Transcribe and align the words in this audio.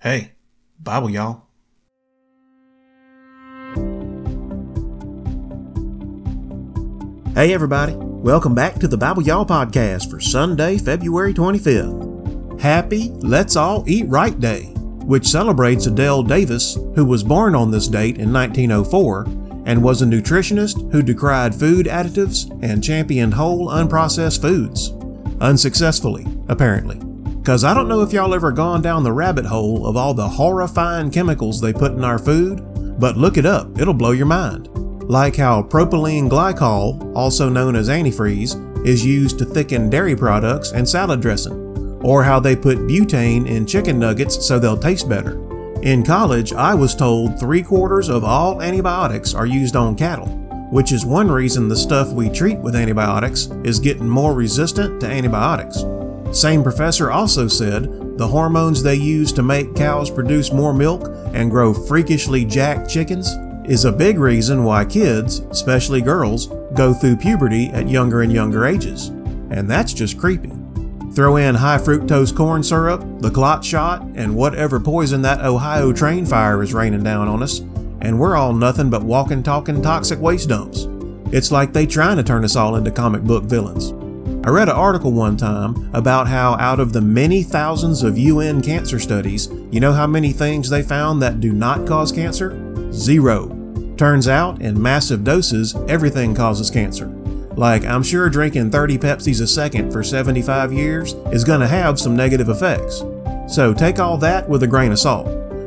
Hey, 0.00 0.32
Bible, 0.82 1.10
y'all. 1.10 1.42
Hey, 7.34 7.52
everybody. 7.52 7.92
Welcome 7.96 8.54
back 8.54 8.76
to 8.76 8.88
the 8.88 8.96
Bible 8.96 9.22
Y'all 9.22 9.44
podcast 9.44 10.10
for 10.10 10.18
Sunday, 10.18 10.78
February 10.78 11.34
25th. 11.34 12.58
Happy 12.58 13.10
Let's 13.16 13.56
All 13.56 13.84
Eat 13.86 14.08
Right 14.08 14.40
Day, 14.40 14.72
which 15.04 15.26
celebrates 15.26 15.86
Adelle 15.86 16.26
Davis, 16.26 16.78
who 16.94 17.04
was 17.04 17.22
born 17.22 17.54
on 17.54 17.70
this 17.70 17.86
date 17.86 18.16
in 18.16 18.32
1904 18.32 19.26
and 19.66 19.84
was 19.84 20.00
a 20.00 20.06
nutritionist 20.06 20.90
who 20.92 21.02
decried 21.02 21.54
food 21.54 21.84
additives 21.84 22.50
and 22.62 22.82
championed 22.82 23.34
whole 23.34 23.68
unprocessed 23.68 24.40
foods. 24.40 24.92
Unsuccessfully, 25.42 26.26
apparently. 26.48 27.09
Because 27.40 27.64
I 27.64 27.72
don't 27.72 27.88
know 27.88 28.02
if 28.02 28.12
y'all 28.12 28.34
ever 28.34 28.52
gone 28.52 28.82
down 28.82 29.02
the 29.02 29.12
rabbit 29.12 29.46
hole 29.46 29.86
of 29.86 29.96
all 29.96 30.12
the 30.12 30.28
horrifying 30.28 31.10
chemicals 31.10 31.58
they 31.58 31.72
put 31.72 31.92
in 31.92 32.04
our 32.04 32.18
food, 32.18 32.60
but 33.00 33.16
look 33.16 33.38
it 33.38 33.46
up, 33.46 33.80
it'll 33.80 33.94
blow 33.94 34.10
your 34.10 34.26
mind. 34.26 34.68
Like 35.08 35.36
how 35.36 35.62
propylene 35.62 36.28
glycol, 36.28 37.16
also 37.16 37.48
known 37.48 37.76
as 37.76 37.88
antifreeze, 37.88 38.86
is 38.86 39.04
used 39.04 39.38
to 39.38 39.46
thicken 39.46 39.88
dairy 39.88 40.14
products 40.14 40.72
and 40.72 40.86
salad 40.86 41.22
dressing, 41.22 41.54
or 42.04 42.22
how 42.22 42.40
they 42.40 42.54
put 42.54 42.78
butane 42.80 43.48
in 43.48 43.66
chicken 43.66 43.98
nuggets 43.98 44.46
so 44.46 44.58
they'll 44.58 44.76
taste 44.76 45.08
better. 45.08 45.40
In 45.80 46.04
college, 46.04 46.52
I 46.52 46.74
was 46.74 46.94
told 46.94 47.40
three 47.40 47.62
quarters 47.62 48.10
of 48.10 48.22
all 48.22 48.60
antibiotics 48.60 49.34
are 49.34 49.46
used 49.46 49.76
on 49.76 49.96
cattle, 49.96 50.28
which 50.70 50.92
is 50.92 51.06
one 51.06 51.30
reason 51.30 51.68
the 51.68 51.76
stuff 51.76 52.12
we 52.12 52.28
treat 52.28 52.58
with 52.58 52.76
antibiotics 52.76 53.46
is 53.64 53.78
getting 53.78 54.08
more 54.08 54.34
resistant 54.34 55.00
to 55.00 55.06
antibiotics. 55.06 55.84
Same 56.32 56.62
professor 56.62 57.10
also 57.10 57.48
said 57.48 58.16
the 58.16 58.28
hormones 58.28 58.82
they 58.82 58.94
use 58.94 59.32
to 59.32 59.42
make 59.42 59.74
cows 59.74 60.10
produce 60.10 60.52
more 60.52 60.72
milk 60.72 61.10
and 61.34 61.50
grow 61.50 61.74
freakishly 61.74 62.44
jacked 62.44 62.88
chickens 62.88 63.28
is 63.68 63.84
a 63.84 63.92
big 63.92 64.18
reason 64.18 64.64
why 64.64 64.84
kids, 64.84 65.40
especially 65.50 66.00
girls, 66.00 66.46
go 66.74 66.94
through 66.94 67.16
puberty 67.16 67.66
at 67.68 67.88
younger 67.88 68.22
and 68.22 68.32
younger 68.32 68.64
ages. 68.64 69.08
And 69.50 69.68
that's 69.68 69.92
just 69.92 70.18
creepy. 70.18 70.52
Throw 71.14 71.36
in 71.36 71.56
high 71.56 71.78
fructose 71.78 72.34
corn 72.34 72.62
syrup, 72.62 73.02
the 73.20 73.30
clot 73.30 73.64
shot, 73.64 74.02
and 74.14 74.36
whatever 74.36 74.78
poison 74.78 75.22
that 75.22 75.44
Ohio 75.44 75.92
train 75.92 76.24
fire 76.24 76.62
is 76.62 76.72
raining 76.72 77.02
down 77.02 77.26
on 77.26 77.42
us, 77.42 77.58
and 78.00 78.18
we're 78.18 78.36
all 78.36 78.52
nothing 78.52 78.88
but 78.88 79.02
walking, 79.02 79.42
talking 79.42 79.82
toxic 79.82 80.20
waste 80.20 80.48
dumps. 80.48 80.86
It's 81.32 81.50
like 81.50 81.72
they 81.72 81.86
trying 81.86 82.16
to 82.16 82.22
turn 82.22 82.44
us 82.44 82.54
all 82.54 82.76
into 82.76 82.92
comic 82.92 83.22
book 83.22 83.44
villains. 83.44 83.92
I 84.42 84.48
read 84.48 84.70
an 84.70 84.74
article 84.74 85.12
one 85.12 85.36
time 85.36 85.90
about 85.92 86.26
how 86.26 86.54
out 86.54 86.80
of 86.80 86.94
the 86.94 87.00
many 87.02 87.42
thousands 87.42 88.02
of 88.02 88.16
UN 88.16 88.62
cancer 88.62 88.98
studies, 88.98 89.50
you 89.70 89.80
know 89.80 89.92
how 89.92 90.06
many 90.06 90.32
things 90.32 90.70
they 90.70 90.82
found 90.82 91.20
that 91.20 91.40
do 91.40 91.52
not 91.52 91.86
cause 91.86 92.10
cancer? 92.10 92.58
Zero. 92.90 93.48
Turns 93.98 94.28
out, 94.28 94.62
in 94.62 94.80
massive 94.80 95.24
doses, 95.24 95.76
everything 95.88 96.34
causes 96.34 96.70
cancer. 96.70 97.08
Like, 97.54 97.84
I'm 97.84 98.02
sure 98.02 98.30
drinking 98.30 98.70
30 98.70 98.96
Pepsis 98.96 99.42
a 99.42 99.46
second 99.46 99.92
for 99.92 100.02
75 100.02 100.72
years 100.72 101.12
is 101.32 101.44
gonna 101.44 101.68
have 101.68 102.00
some 102.00 102.16
negative 102.16 102.48
effects. 102.48 103.04
So 103.46 103.74
take 103.74 104.00
all 104.00 104.16
that 104.18 104.48
with 104.48 104.62
a 104.62 104.66
grain 104.66 104.92
of 104.92 104.98
salt. 104.98 105.26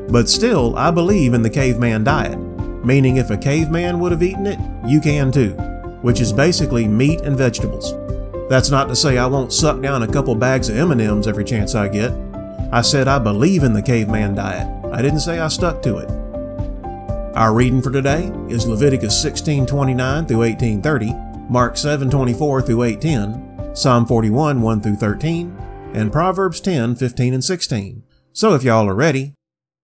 But 0.09 0.27
still, 0.30 0.75
I 0.75 0.89
believe 0.89 1.35
in 1.35 1.43
the 1.43 1.49
caveman 1.49 2.05
diet, 2.05 2.39
meaning 2.83 3.17
if 3.17 3.30
a 3.30 3.37
caveman 3.37 3.99
would 3.99 4.11
have 4.11 4.23
eaten 4.23 4.47
it, 4.47 4.59
you 4.87 4.99
can 4.99 5.31
too, 5.31 5.52
which 6.02 6.19
is 6.19 6.33
basically 6.33 6.87
meat 6.87 7.21
and 7.21 7.37
vegetables. 7.37 7.93
That's 8.53 8.69
not 8.69 8.87
to 8.89 8.95
say 8.95 9.17
I 9.17 9.25
won't 9.25 9.51
suck 9.51 9.81
down 9.81 10.03
a 10.03 10.07
couple 10.07 10.35
bags 10.35 10.69
of 10.69 10.77
M&Ms 10.77 11.25
every 11.25 11.43
chance 11.43 11.73
I 11.73 11.87
get. 11.87 12.11
I 12.71 12.81
said 12.81 13.07
I 13.07 13.17
believe 13.17 13.63
in 13.63 13.73
the 13.73 13.81
caveman 13.81 14.35
diet. 14.35 14.67
I 14.93 15.01
didn't 15.01 15.21
say 15.21 15.39
I 15.39 15.47
stuck 15.47 15.81
to 15.81 15.97
it. 15.97 16.07
Our 17.35 17.51
reading 17.51 17.81
for 17.81 17.89
today 17.89 18.31
is 18.49 18.67
Leviticus 18.67 19.19
16:29 19.19 20.27
through 20.27 20.43
18:30, 20.43 21.49
Mark 21.49 21.77
7:24 21.77 22.61
through 22.61 22.83
8:10, 22.83 23.75
Psalm 23.75 24.05
41 24.05 24.61
1 24.61 24.81
through 24.81 24.97
13, 24.97 25.58
and 25.95 26.11
Proverbs 26.11 26.59
10 26.61 26.93
15 26.93 27.33
and 27.33 27.43
16. 27.43 28.03
So 28.33 28.53
if 28.53 28.61
y'all 28.61 28.87
are 28.87 28.93
ready, 28.93 29.33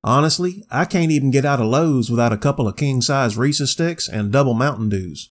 honestly, 0.04 0.64
I 0.70 0.86
can't 0.86 1.12
even 1.12 1.32
get 1.32 1.44
out 1.44 1.60
of 1.60 1.66
Lowe's 1.66 2.12
without 2.12 2.34
a 2.34 2.38
couple 2.38 2.68
of 2.68 2.76
king-size 2.76 3.36
Reese's 3.36 3.72
sticks 3.72 4.08
and 4.08 4.32
double 4.32 4.54
Mountain 4.54 4.90
Dews. 4.90 5.32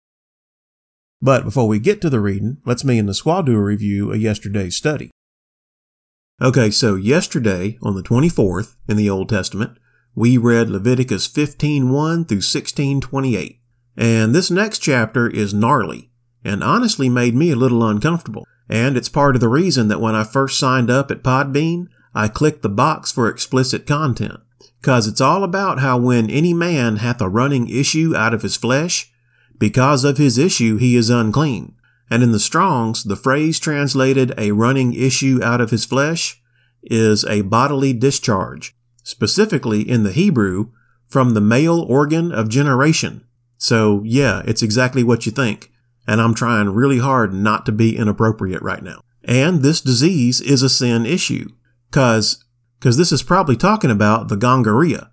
But 1.21 1.43
before 1.43 1.67
we 1.67 1.79
get 1.79 2.01
to 2.01 2.09
the 2.09 2.19
reading, 2.19 2.57
let's 2.65 2.83
me 2.83 2.99
and 2.99 3.07
the 3.07 3.13
squad 3.13 3.47
do 3.47 3.55
a 3.55 3.61
review 3.61 4.11
of 4.11 4.21
yesterday's 4.21 4.75
study. 4.75 5.11
Okay, 6.41 6.69
so 6.69 6.95
yesterday, 6.95 7.77
on 7.81 7.95
the 7.95 8.03
24th, 8.03 8.75
in 8.89 8.97
the 8.97 9.09
Old 9.09 9.29
Testament, 9.29 9.77
we 10.13 10.37
read 10.37 10.69
Leviticus 10.69 11.27
15:1 11.27 12.25
through 12.25 12.41
16:28. 12.41 13.59
And 13.97 14.35
this 14.35 14.51
next 14.51 14.79
chapter 14.79 15.27
is 15.29 15.53
gnarly, 15.53 16.11
and 16.43 16.63
honestly 16.63 17.07
made 17.07 17.35
me 17.35 17.51
a 17.51 17.55
little 17.55 17.87
uncomfortable. 17.87 18.45
And 18.67 18.97
it's 18.97 19.09
part 19.09 19.35
of 19.35 19.41
the 19.41 19.47
reason 19.47 19.87
that 19.87 20.01
when 20.01 20.15
I 20.15 20.23
first 20.23 20.59
signed 20.59 20.89
up 20.89 21.11
at 21.11 21.23
Podbean, 21.23 21.87
I 22.13 22.27
clicked 22.27 22.61
the 22.61 22.69
box 22.69 23.11
for 23.11 23.29
explicit 23.29 23.85
content. 23.85 24.39
Cause 24.81 25.07
it's 25.07 25.21
all 25.21 25.43
about 25.43 25.79
how 25.79 25.97
when 25.97 26.29
any 26.29 26.53
man 26.53 26.97
hath 26.97 27.21
a 27.21 27.29
running 27.29 27.69
issue 27.69 28.13
out 28.15 28.33
of 28.33 28.41
his 28.41 28.55
flesh, 28.55 29.11
because 29.57 30.03
of 30.03 30.17
his 30.17 30.37
issue, 30.37 30.77
he 30.77 30.95
is 30.95 31.09
unclean. 31.09 31.75
And 32.09 32.21
in 32.21 32.31
the 32.31 32.39
Strongs, 32.39 33.03
the 33.03 33.15
phrase 33.15 33.59
translated 33.59 34.33
a 34.37 34.51
running 34.51 34.93
issue 34.93 35.39
out 35.43 35.61
of 35.61 35.71
his 35.71 35.85
flesh 35.85 36.41
is 36.83 37.25
a 37.25 37.41
bodily 37.41 37.93
discharge, 37.93 38.75
specifically 39.03 39.81
in 39.81 40.03
the 40.03 40.11
Hebrew, 40.11 40.71
from 41.07 41.33
the 41.33 41.41
male 41.41 41.81
organ 41.81 42.31
of 42.31 42.49
generation. 42.49 43.25
So 43.57 44.01
yeah, 44.05 44.43
it's 44.45 44.61
exactly 44.61 45.03
what 45.03 45.25
you 45.25 45.31
think. 45.31 45.71
And 46.07 46.21
I'm 46.21 46.35
trying 46.35 46.69
really 46.69 46.99
hard 46.99 47.33
not 47.33 47.65
to 47.65 47.71
be 47.71 47.97
inappropriate 47.97 48.61
right 48.61 48.83
now. 48.83 49.01
And 49.23 49.63
this 49.63 49.81
disease 49.81 50.39
is 50.41 50.61
a 50.61 50.69
sin 50.69 51.05
issue. 51.05 51.49
Cause, 51.89 52.43
cause 52.79 52.97
this 52.97 53.11
is 53.11 53.23
probably 53.23 53.55
talking 53.55 53.89
about 53.89 54.27
the 54.27 54.37
gonorrhea. 54.37 55.09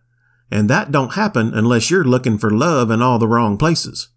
And 0.51 0.69
that 0.69 0.93
don't 0.93 1.15
happen 1.15 1.55
unless 1.55 1.91
you're 1.91 2.05
looking 2.05 2.37
for 2.37 2.51
love 2.51 2.91
in 2.91 3.01
all 3.01 3.19
the 3.19 3.29
wrong 3.29 3.57
places 3.57 4.09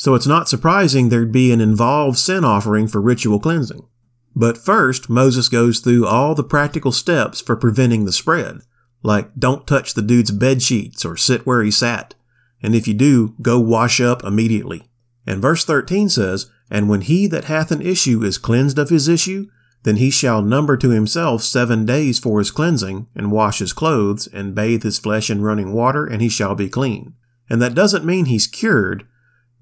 so 0.00 0.14
it's 0.14 0.26
not 0.26 0.48
surprising 0.48 1.10
there'd 1.10 1.30
be 1.30 1.52
an 1.52 1.60
involved 1.60 2.16
sin 2.16 2.42
offering 2.42 2.88
for 2.88 3.02
ritual 3.02 3.38
cleansing. 3.38 3.86
But 4.34 4.56
first, 4.56 5.10
Moses 5.10 5.50
goes 5.50 5.80
through 5.80 6.06
all 6.06 6.34
the 6.34 6.42
practical 6.42 6.90
steps 6.90 7.42
for 7.42 7.54
preventing 7.54 8.06
the 8.06 8.12
spread, 8.12 8.62
like 9.02 9.34
don't 9.38 9.66
touch 9.66 9.92
the 9.92 10.00
dude's 10.00 10.30
bed 10.30 10.62
sheets 10.62 11.04
or 11.04 11.18
sit 11.18 11.44
where 11.44 11.62
he 11.62 11.70
sat, 11.70 12.14
and 12.62 12.74
if 12.74 12.88
you 12.88 12.94
do, 12.94 13.34
go 13.42 13.60
wash 13.60 14.00
up 14.00 14.24
immediately. 14.24 14.84
And 15.26 15.42
verse 15.42 15.66
13 15.66 16.08
says, 16.08 16.50
And 16.70 16.88
when 16.88 17.02
he 17.02 17.26
that 17.26 17.44
hath 17.44 17.70
an 17.70 17.82
issue 17.82 18.22
is 18.22 18.38
cleansed 18.38 18.78
of 18.78 18.88
his 18.88 19.06
issue, 19.06 19.48
then 19.82 19.96
he 19.96 20.10
shall 20.10 20.40
number 20.40 20.78
to 20.78 20.88
himself 20.88 21.42
seven 21.42 21.84
days 21.84 22.18
for 22.18 22.38
his 22.38 22.50
cleansing, 22.50 23.06
and 23.14 23.30
wash 23.30 23.58
his 23.58 23.74
clothes, 23.74 24.26
and 24.28 24.54
bathe 24.54 24.82
his 24.82 24.98
flesh 24.98 25.28
in 25.28 25.42
running 25.42 25.74
water, 25.74 26.06
and 26.06 26.22
he 26.22 26.30
shall 26.30 26.54
be 26.54 26.70
clean. 26.70 27.12
And 27.50 27.60
that 27.60 27.74
doesn't 27.74 28.06
mean 28.06 28.24
he's 28.24 28.46
cured, 28.46 29.06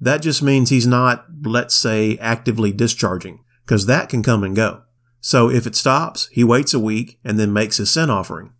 that 0.00 0.22
just 0.22 0.42
means 0.42 0.70
he's 0.70 0.86
not, 0.86 1.26
let's 1.44 1.74
say, 1.74 2.16
actively 2.18 2.72
discharging, 2.72 3.44
because 3.64 3.86
that 3.86 4.08
can 4.08 4.22
come 4.22 4.44
and 4.44 4.54
go. 4.54 4.82
So 5.20 5.50
if 5.50 5.66
it 5.66 5.74
stops, 5.74 6.28
he 6.32 6.44
waits 6.44 6.72
a 6.72 6.78
week 6.78 7.18
and 7.24 7.38
then 7.38 7.52
makes 7.52 7.78
his 7.78 7.90
sin 7.90 8.10
offering. 8.10 8.52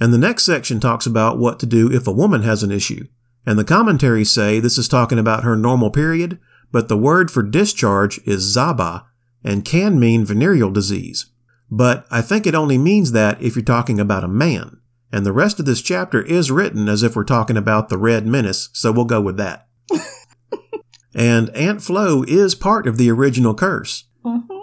And 0.00 0.12
the 0.12 0.18
next 0.18 0.44
section 0.44 0.80
talks 0.80 1.06
about 1.06 1.38
what 1.38 1.58
to 1.60 1.66
do 1.66 1.90
if 1.90 2.06
a 2.06 2.12
woman 2.12 2.42
has 2.42 2.62
an 2.62 2.70
issue. 2.72 3.06
And 3.46 3.58
the 3.58 3.64
commentaries 3.64 4.30
say 4.30 4.58
this 4.60 4.78
is 4.78 4.88
talking 4.88 5.18
about 5.18 5.44
her 5.44 5.56
normal 5.56 5.90
period, 5.90 6.38
but 6.72 6.88
the 6.88 6.96
word 6.96 7.30
for 7.30 7.42
discharge 7.42 8.18
is 8.26 8.56
zaba 8.56 9.04
and 9.44 9.64
can 9.64 10.00
mean 10.00 10.24
venereal 10.24 10.70
disease. 10.70 11.26
But 11.70 12.06
I 12.10 12.22
think 12.22 12.46
it 12.46 12.54
only 12.54 12.78
means 12.78 13.12
that 13.12 13.40
if 13.42 13.54
you're 13.54 13.64
talking 13.64 14.00
about 14.00 14.24
a 14.24 14.28
man. 14.28 14.80
And 15.12 15.24
the 15.24 15.32
rest 15.32 15.60
of 15.60 15.66
this 15.66 15.82
chapter 15.82 16.22
is 16.22 16.50
written 16.50 16.88
as 16.88 17.02
if 17.02 17.14
we're 17.14 17.24
talking 17.24 17.56
about 17.56 17.88
the 17.88 17.98
red 17.98 18.26
menace, 18.26 18.70
so 18.72 18.90
we'll 18.90 19.04
go 19.04 19.20
with 19.20 19.36
that. 19.36 19.68
And 21.14 21.50
Aunt 21.50 21.82
Flo 21.82 22.24
is 22.24 22.54
part 22.54 22.86
of 22.86 22.96
the 22.96 23.10
original 23.10 23.54
curse. 23.54 24.04
Mm-hmm. 24.24 24.62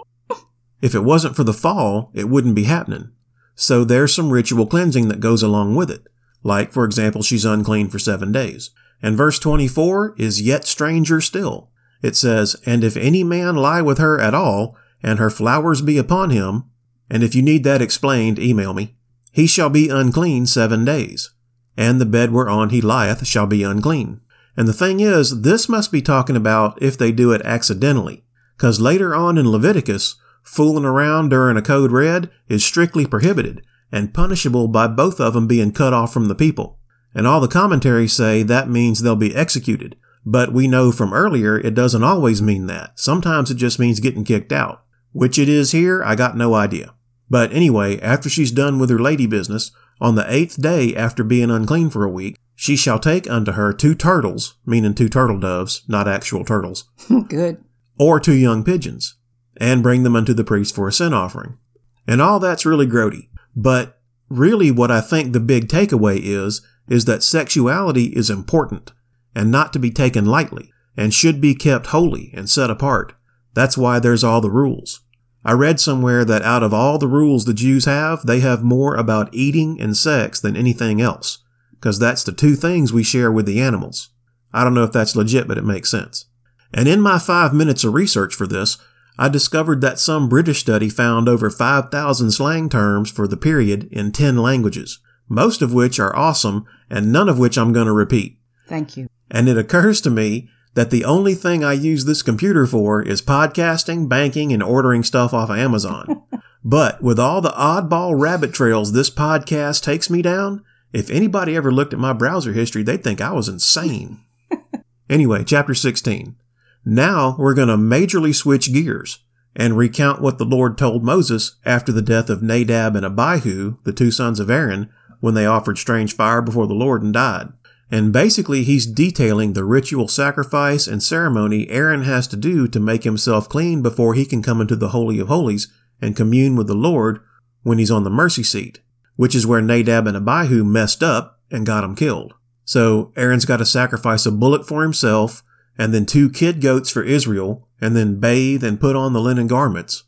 If 0.80 0.94
it 0.94 1.00
wasn't 1.00 1.36
for 1.36 1.44
the 1.44 1.52
fall, 1.52 2.10
it 2.12 2.28
wouldn't 2.28 2.54
be 2.54 2.64
happening. 2.64 3.12
So 3.54 3.84
there's 3.84 4.14
some 4.14 4.30
ritual 4.30 4.66
cleansing 4.66 5.08
that 5.08 5.20
goes 5.20 5.42
along 5.42 5.76
with 5.76 5.90
it. 5.90 6.06
Like, 6.42 6.72
for 6.72 6.84
example, 6.84 7.22
she's 7.22 7.44
unclean 7.44 7.88
for 7.88 7.98
seven 7.98 8.32
days. 8.32 8.70
And 9.00 9.16
verse 9.16 9.38
24 9.38 10.14
is 10.18 10.42
yet 10.42 10.66
stranger 10.66 11.20
still. 11.20 11.70
It 12.02 12.16
says, 12.16 12.56
And 12.66 12.82
if 12.82 12.96
any 12.96 13.22
man 13.22 13.56
lie 13.56 13.82
with 13.82 13.98
her 13.98 14.20
at 14.20 14.34
all, 14.34 14.76
and 15.02 15.18
her 15.18 15.30
flowers 15.30 15.82
be 15.82 15.98
upon 15.98 16.30
him, 16.30 16.64
and 17.08 17.22
if 17.22 17.34
you 17.34 17.42
need 17.42 17.64
that 17.64 17.82
explained, 17.82 18.38
email 18.38 18.74
me, 18.74 18.96
he 19.32 19.46
shall 19.46 19.70
be 19.70 19.88
unclean 19.88 20.46
seven 20.46 20.84
days. 20.84 21.30
And 21.76 22.00
the 22.00 22.06
bed 22.06 22.32
whereon 22.32 22.70
he 22.70 22.80
lieth 22.80 23.26
shall 23.26 23.46
be 23.46 23.62
unclean. 23.62 24.20
And 24.56 24.68
the 24.68 24.72
thing 24.72 25.00
is, 25.00 25.42
this 25.42 25.68
must 25.68 25.90
be 25.90 26.02
talking 26.02 26.36
about 26.36 26.80
if 26.82 26.98
they 26.98 27.12
do 27.12 27.32
it 27.32 27.42
accidentally, 27.42 28.24
because 28.56 28.80
later 28.80 29.14
on 29.14 29.38
in 29.38 29.50
Leviticus, 29.50 30.16
fooling 30.42 30.84
around 30.84 31.30
during 31.30 31.56
a 31.56 31.62
code 31.62 31.92
red 31.92 32.30
is 32.48 32.64
strictly 32.64 33.06
prohibited, 33.06 33.64
and 33.90 34.14
punishable 34.14 34.68
by 34.68 34.86
both 34.86 35.20
of 35.20 35.34
them 35.34 35.46
being 35.46 35.72
cut 35.72 35.92
off 35.92 36.12
from 36.12 36.28
the 36.28 36.34
people. 36.34 36.78
And 37.14 37.26
all 37.26 37.40
the 37.40 37.48
commentaries 37.48 38.12
say 38.12 38.42
that 38.42 38.68
means 38.68 39.02
they'll 39.02 39.16
be 39.16 39.34
executed. 39.34 39.96
But 40.24 40.52
we 40.52 40.68
know 40.68 40.92
from 40.92 41.12
earlier 41.12 41.58
it 41.58 41.74
doesn't 41.74 42.04
always 42.04 42.40
mean 42.40 42.66
that. 42.66 42.98
Sometimes 42.98 43.50
it 43.50 43.56
just 43.56 43.78
means 43.78 44.00
getting 44.00 44.24
kicked 44.24 44.52
out. 44.52 44.84
Which 45.12 45.38
it 45.38 45.48
is 45.48 45.72
here, 45.72 46.02
I 46.04 46.14
got 46.14 46.36
no 46.36 46.54
idea. 46.54 46.94
But 47.28 47.52
anyway, 47.52 48.00
after 48.00 48.28
she's 48.28 48.52
done 48.52 48.78
with 48.78 48.90
her 48.90 48.98
lady 48.98 49.26
business, 49.26 49.72
on 50.00 50.14
the 50.14 50.32
eighth 50.32 50.60
day 50.60 50.96
after 50.96 51.22
being 51.22 51.50
unclean 51.50 51.90
for 51.90 52.04
a 52.04 52.10
week, 52.10 52.36
she 52.54 52.76
shall 52.76 52.98
take 52.98 53.28
unto 53.30 53.52
her 53.52 53.72
two 53.72 53.94
turtles, 53.94 54.54
meaning 54.64 54.94
two 54.94 55.08
turtle 55.08 55.38
doves, 55.38 55.82
not 55.88 56.08
actual 56.08 56.44
turtles. 56.44 56.84
Good. 57.28 57.62
Or 57.98 58.20
two 58.20 58.34
young 58.34 58.64
pigeons, 58.64 59.16
and 59.56 59.82
bring 59.82 60.02
them 60.02 60.16
unto 60.16 60.34
the 60.34 60.44
priest 60.44 60.74
for 60.74 60.88
a 60.88 60.92
sin 60.92 61.12
offering. 61.12 61.58
And 62.06 62.20
all 62.20 62.40
that's 62.40 62.66
really 62.66 62.86
grody. 62.86 63.28
But 63.54 64.00
really 64.28 64.70
what 64.70 64.90
I 64.90 65.00
think 65.00 65.32
the 65.32 65.40
big 65.40 65.68
takeaway 65.68 66.18
is, 66.20 66.62
is 66.88 67.04
that 67.04 67.22
sexuality 67.22 68.06
is 68.06 68.30
important 68.30 68.92
and 69.34 69.50
not 69.50 69.72
to 69.72 69.78
be 69.78 69.90
taken 69.90 70.26
lightly 70.26 70.72
and 70.96 71.14
should 71.14 71.40
be 71.40 71.54
kept 71.54 71.86
holy 71.86 72.30
and 72.34 72.48
set 72.48 72.70
apart. 72.70 73.14
That's 73.54 73.78
why 73.78 73.98
there's 73.98 74.24
all 74.24 74.40
the 74.40 74.50
rules. 74.50 75.00
I 75.44 75.52
read 75.52 75.80
somewhere 75.80 76.24
that 76.24 76.42
out 76.42 76.62
of 76.62 76.72
all 76.72 76.98
the 76.98 77.08
rules 77.08 77.44
the 77.44 77.54
Jews 77.54 77.84
have, 77.86 78.24
they 78.26 78.40
have 78.40 78.62
more 78.62 78.94
about 78.94 79.34
eating 79.34 79.80
and 79.80 79.96
sex 79.96 80.40
than 80.40 80.56
anything 80.56 81.00
else, 81.00 81.38
because 81.82 81.98
that's 81.98 82.22
the 82.22 82.30
two 82.30 82.54
things 82.54 82.92
we 82.92 83.02
share 83.02 83.32
with 83.32 83.44
the 83.44 83.60
animals. 83.60 84.10
I 84.54 84.62
don't 84.62 84.72
know 84.72 84.84
if 84.84 84.92
that's 84.92 85.16
legit, 85.16 85.48
but 85.48 85.58
it 85.58 85.64
makes 85.64 85.90
sense. 85.90 86.26
And 86.72 86.86
in 86.86 87.00
my 87.00 87.18
five 87.18 87.52
minutes 87.52 87.82
of 87.82 87.92
research 87.92 88.36
for 88.36 88.46
this, 88.46 88.78
I 89.18 89.28
discovered 89.28 89.80
that 89.80 89.98
some 89.98 90.28
British 90.28 90.60
study 90.60 90.88
found 90.88 91.28
over 91.28 91.50
5,000 91.50 92.30
slang 92.30 92.68
terms 92.68 93.10
for 93.10 93.26
the 93.26 93.36
period 93.36 93.88
in 93.90 94.12
10 94.12 94.36
languages, 94.36 95.00
most 95.28 95.60
of 95.60 95.74
which 95.74 95.98
are 95.98 96.14
awesome 96.14 96.66
and 96.88 97.12
none 97.12 97.28
of 97.28 97.40
which 97.40 97.58
I'm 97.58 97.72
going 97.72 97.86
to 97.86 97.92
repeat. 97.92 98.38
Thank 98.68 98.96
you. 98.96 99.08
And 99.28 99.48
it 99.48 99.58
occurs 99.58 100.00
to 100.02 100.10
me 100.10 100.48
that 100.74 100.90
the 100.90 101.04
only 101.04 101.34
thing 101.34 101.64
I 101.64 101.72
use 101.72 102.04
this 102.04 102.22
computer 102.22 102.64
for 102.64 103.02
is 103.02 103.20
podcasting, 103.20 104.08
banking, 104.08 104.52
and 104.52 104.62
ordering 104.62 105.02
stuff 105.02 105.34
off 105.34 105.50
of 105.50 105.58
Amazon. 105.58 106.22
but 106.64 107.02
with 107.02 107.18
all 107.18 107.40
the 107.40 107.50
oddball 107.50 108.18
rabbit 108.18 108.54
trails 108.54 108.92
this 108.92 109.10
podcast 109.10 109.82
takes 109.82 110.08
me 110.08 110.22
down, 110.22 110.64
if 110.92 111.10
anybody 111.10 111.56
ever 111.56 111.72
looked 111.72 111.92
at 111.92 111.98
my 111.98 112.12
browser 112.12 112.52
history, 112.52 112.82
they'd 112.82 113.02
think 113.02 113.20
I 113.20 113.32
was 113.32 113.48
insane. 113.48 114.20
anyway, 115.10 115.44
chapter 115.44 115.74
16. 115.74 116.36
Now 116.84 117.36
we're 117.38 117.54
going 117.54 117.68
to 117.68 117.76
majorly 117.76 118.34
switch 118.34 118.72
gears 118.72 119.20
and 119.54 119.76
recount 119.76 120.20
what 120.20 120.38
the 120.38 120.44
Lord 120.44 120.76
told 120.76 121.04
Moses 121.04 121.56
after 121.64 121.92
the 121.92 122.02
death 122.02 122.30
of 122.30 122.42
Nadab 122.42 122.96
and 122.96 123.04
Abihu, 123.04 123.78
the 123.84 123.92
two 123.92 124.10
sons 124.10 124.40
of 124.40 124.50
Aaron, 124.50 124.90
when 125.20 125.34
they 125.34 125.46
offered 125.46 125.78
strange 125.78 126.14
fire 126.14 126.42
before 126.42 126.66
the 126.66 126.74
Lord 126.74 127.02
and 127.02 127.12
died. 127.12 127.52
And 127.90 128.12
basically, 128.12 128.64
he's 128.64 128.86
detailing 128.86 129.52
the 129.52 129.64
ritual 129.64 130.08
sacrifice 130.08 130.86
and 130.86 131.02
ceremony 131.02 131.68
Aaron 131.68 132.02
has 132.02 132.26
to 132.28 132.36
do 132.36 132.66
to 132.68 132.80
make 132.80 133.04
himself 133.04 133.48
clean 133.48 133.82
before 133.82 134.14
he 134.14 134.24
can 134.24 134.42
come 134.42 134.60
into 134.60 134.76
the 134.76 134.88
Holy 134.88 135.18
of 135.18 135.28
Holies 135.28 135.68
and 136.00 136.16
commune 136.16 136.56
with 136.56 136.66
the 136.66 136.74
Lord 136.74 137.20
when 137.62 137.78
he's 137.78 137.90
on 137.90 138.02
the 138.02 138.10
mercy 138.10 138.42
seat, 138.42 138.80
which 139.16 139.34
is 139.34 139.46
where 139.46 139.60
Nadab 139.60 140.06
and 140.06 140.16
Abihu 140.16 140.64
messed 140.64 141.02
up 141.02 141.40
and 141.50 141.66
got 141.66 141.84
him 141.84 141.94
killed. 141.94 142.34
So 142.64 143.12
Aaron's 143.16 143.44
got 143.44 143.58
to 143.58 143.66
sacrifice 143.66 144.24
a 144.26 144.30
bullock 144.30 144.66
for 144.66 144.82
himself 144.82 145.42
and 145.76 145.92
then 145.92 146.06
two 146.06 146.30
kid 146.30 146.60
goats 146.60 146.90
for 146.90 147.02
Israel 147.02 147.68
and 147.80 147.96
then 147.96 148.20
bathe 148.20 148.62
and 148.62 148.80
put 148.80 148.96
on 148.96 149.12
the 149.12 149.20
linen 149.20 149.46
garments. 149.46 150.04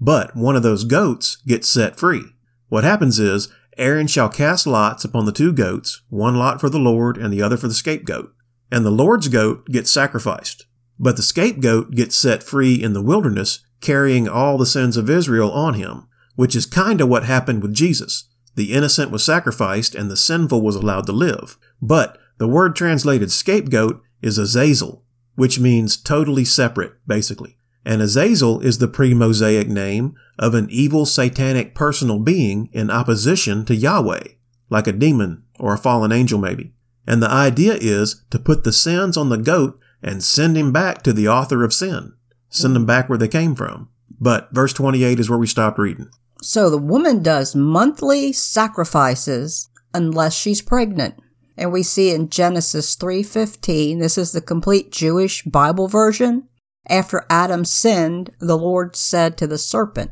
But 0.00 0.36
one 0.36 0.56
of 0.56 0.62
those 0.62 0.84
goats 0.84 1.36
gets 1.46 1.68
set 1.68 1.98
free. 1.98 2.22
What 2.68 2.84
happens 2.84 3.18
is 3.18 3.48
Aaron 3.76 4.06
shall 4.06 4.28
cast 4.28 4.66
lots 4.66 5.04
upon 5.04 5.24
the 5.24 5.32
two 5.32 5.52
goats, 5.52 6.02
one 6.08 6.36
lot 6.36 6.60
for 6.60 6.68
the 6.68 6.78
Lord 6.78 7.16
and 7.16 7.32
the 7.32 7.42
other 7.42 7.56
for 7.56 7.68
the 7.68 7.74
scapegoat. 7.74 8.32
And 8.70 8.84
the 8.84 8.90
Lord's 8.90 9.28
goat 9.28 9.66
gets 9.66 9.90
sacrificed. 9.90 10.66
But 10.98 11.16
the 11.16 11.22
scapegoat 11.22 11.92
gets 11.92 12.16
set 12.16 12.42
free 12.42 12.74
in 12.74 12.92
the 12.92 13.02
wilderness, 13.02 13.60
carrying 13.80 14.28
all 14.28 14.58
the 14.58 14.66
sins 14.66 14.96
of 14.96 15.08
Israel 15.08 15.50
on 15.52 15.74
him, 15.74 16.08
which 16.34 16.56
is 16.56 16.66
kinda 16.66 17.06
what 17.06 17.24
happened 17.24 17.62
with 17.62 17.72
Jesus. 17.72 18.24
The 18.58 18.72
innocent 18.72 19.12
was 19.12 19.24
sacrificed 19.24 19.94
and 19.94 20.10
the 20.10 20.16
sinful 20.16 20.62
was 20.62 20.74
allowed 20.74 21.06
to 21.06 21.12
live. 21.12 21.56
But 21.80 22.18
the 22.38 22.48
word 22.48 22.74
translated 22.74 23.30
scapegoat 23.30 24.02
is 24.20 24.36
Azazel, 24.36 25.04
which 25.36 25.60
means 25.60 25.96
totally 25.96 26.44
separate, 26.44 26.94
basically. 27.06 27.56
And 27.84 28.02
Azazel 28.02 28.58
is 28.58 28.78
the 28.78 28.88
pre-Mosaic 28.88 29.68
name 29.68 30.16
of 30.40 30.54
an 30.54 30.66
evil 30.70 31.06
satanic 31.06 31.76
personal 31.76 32.18
being 32.18 32.68
in 32.72 32.90
opposition 32.90 33.64
to 33.66 33.76
Yahweh, 33.76 34.24
like 34.70 34.88
a 34.88 34.92
demon 34.92 35.44
or 35.60 35.72
a 35.72 35.78
fallen 35.78 36.10
angel 36.10 36.40
maybe. 36.40 36.74
And 37.06 37.22
the 37.22 37.30
idea 37.30 37.74
is 37.80 38.24
to 38.30 38.40
put 38.40 38.64
the 38.64 38.72
sins 38.72 39.16
on 39.16 39.28
the 39.28 39.38
goat 39.38 39.78
and 40.02 40.20
send 40.20 40.58
him 40.58 40.72
back 40.72 41.02
to 41.04 41.12
the 41.12 41.28
author 41.28 41.62
of 41.62 41.72
sin. 41.72 42.14
Send 42.48 42.74
him 42.74 42.82
hmm. 42.82 42.86
back 42.86 43.08
where 43.08 43.18
they 43.18 43.28
came 43.28 43.54
from. 43.54 43.88
But 44.20 44.50
verse 44.50 44.72
28 44.72 45.20
is 45.20 45.30
where 45.30 45.38
we 45.38 45.46
stopped 45.46 45.78
reading. 45.78 46.10
So 46.40 46.70
the 46.70 46.78
woman 46.78 47.22
does 47.22 47.54
monthly 47.54 48.32
sacrifices 48.32 49.68
unless 49.92 50.34
she's 50.34 50.62
pregnant. 50.62 51.14
And 51.56 51.72
we 51.72 51.82
see 51.82 52.10
in 52.10 52.28
Genesis 52.28 52.94
3:15, 52.94 53.98
this 53.98 54.16
is 54.16 54.32
the 54.32 54.40
complete 54.40 54.92
Jewish 54.92 55.42
Bible 55.42 55.88
version, 55.88 56.44
after 56.88 57.26
Adam 57.28 57.64
sinned, 57.64 58.30
the 58.38 58.56
Lord 58.56 58.96
said 58.96 59.36
to 59.38 59.46
the 59.46 59.58
serpent, 59.58 60.10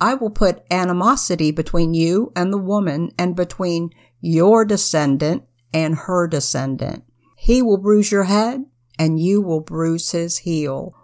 I 0.00 0.14
will 0.14 0.30
put 0.30 0.64
animosity 0.70 1.50
between 1.50 1.94
you 1.94 2.32
and 2.34 2.52
the 2.52 2.58
woman 2.58 3.10
and 3.18 3.36
between 3.36 3.90
your 4.20 4.64
descendant 4.64 5.44
and 5.72 5.94
her 5.94 6.26
descendant. 6.26 7.04
He 7.36 7.62
will 7.62 7.78
bruise 7.78 8.10
your 8.10 8.24
head 8.24 8.64
and 8.98 9.20
you 9.20 9.40
will 9.40 9.60
bruise 9.60 10.10
his 10.10 10.38
heel. 10.38 10.94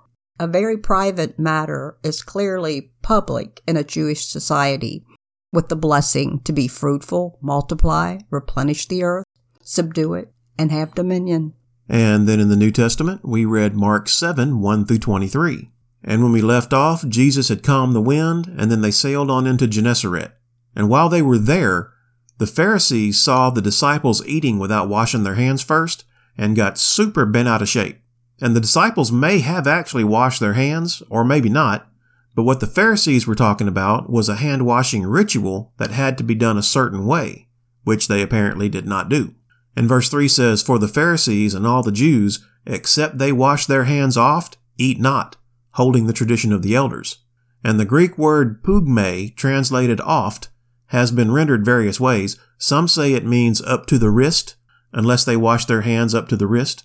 A 0.41 0.49
very 0.49 0.77
private 0.77 1.39
matter 1.39 1.97
is 2.03 2.21
clearly 2.21 2.91
public 3.03 3.63
in 3.69 3.77
a 3.77 3.85
Jewish 3.85 4.27
society 4.27 5.05
with 5.53 5.69
the 5.69 5.77
blessing 5.77 6.41
to 6.41 6.53
be 6.53 6.67
fruitful, 6.67 7.39
multiply, 7.41 8.19
replenish 8.31 8.89
the 8.89 9.05
earth, 9.05 9.27
subdue 9.63 10.15
it, 10.15 10.33
and 10.59 10.73
have 10.73 10.97
dominion. 10.97 11.55
And 11.89 12.27
then 12.27 12.41
in 12.41 12.49
the 12.49 12.57
New 12.57 12.73
Testament, 12.73 13.21
we 13.25 13.45
read 13.45 13.77
Mark 13.77 14.09
7, 14.09 14.61
1 14.61 14.87
through 14.87 14.99
23. 14.99 15.71
And 16.03 16.25
when 16.25 16.33
we 16.33 16.43
left 16.43 16.73
off, 16.73 17.07
Jesus 17.07 17.49
had 17.49 17.63
calmed 17.63 17.95
the 17.95 18.01
wind, 18.01 18.49
and 18.59 18.73
then 18.73 18.81
they 18.81 18.91
sailed 18.91 19.31
on 19.31 19.47
into 19.47 19.69
Gennesaret. 19.69 20.33
And 20.75 20.89
while 20.89 21.09
they 21.09 21.23
were 21.23 21.39
there, 21.39 21.93
the 22.39 22.49
Pharisees 22.49 23.21
saw 23.21 23.51
the 23.51 23.63
disciples 23.63 24.27
eating 24.27 24.59
without 24.59 24.89
washing 24.89 25.23
their 25.23 25.35
hands 25.35 25.63
first, 25.63 26.05
and 26.37 26.57
got 26.57 26.77
super 26.77 27.25
bent 27.25 27.47
out 27.47 27.63
of 27.63 27.69
shape. 27.69 28.01
And 28.45 28.55
the 28.55 28.61
disciples 28.61 29.11
may 29.11 29.39
have 29.39 29.67
actually 29.67 30.05
washed 30.05 30.39
their 30.39 30.53
hands, 30.53 31.03
or 31.09 31.25
maybe 31.25 31.49
not, 31.49 31.89
but 32.35 32.43
what 32.43 32.61
the 32.61 32.67
Pharisees 32.67 33.27
were 33.27 33.35
talking 33.35 33.67
about 33.67 34.11
was 34.11 34.29
a 34.29 34.35
hand 34.35 34.67
washing 34.67 35.03
ritual 35.07 35.73
that 35.79 35.91
had 35.91 36.19
to 36.19 36.25
be 36.25 36.35
done 36.35 36.59
a 36.59 36.63
certain 36.63 37.07
way, 37.07 37.49
which 37.85 38.07
they 38.07 38.21
apparently 38.21 38.69
did 38.69 38.87
not 38.87 39.09
do. 39.09 39.35
And 39.75 39.89
verse 39.89 40.11
3 40.11 40.29
says, 40.29 40.63
For 40.63 40.79
the 40.79 40.89
Pharisees 40.89 41.55
and 41.55 41.67
all 41.67 41.83
the 41.83 41.91
Jews, 41.91 42.45
except 42.67 43.17
they 43.17 43.33
wash 43.33 43.65
their 43.65 43.85
hands 43.85 44.19
oft, 44.19 44.59
eat 44.77 45.01
not, 45.01 45.37
holding 45.71 46.07
the 46.07 46.13
tradition 46.13 46.53
of 46.53 46.61
the 46.61 46.75
elders. 46.75 47.21
And 47.65 47.81
the 47.81 47.87
Greek 47.87 48.19
word 48.19 48.63
pugme, 48.63 49.35
translated 49.37 50.03
oft, 50.03 50.51
has 50.89 51.11
been 51.11 51.33
rendered 51.33 51.65
various 51.65 51.99
ways. 51.99 52.39
Some 52.59 52.89
say 52.89 53.15
it 53.15 53.25
means 53.25 53.63
up 53.63 53.87
to 53.87 53.97
the 53.97 54.11
wrist, 54.11 54.57
unless 54.93 55.25
they 55.25 55.35
wash 55.35 55.65
their 55.65 55.81
hands 55.81 56.15
up 56.15 56.29
to 56.29 56.37
the 56.37 56.47
wrist. 56.47 56.85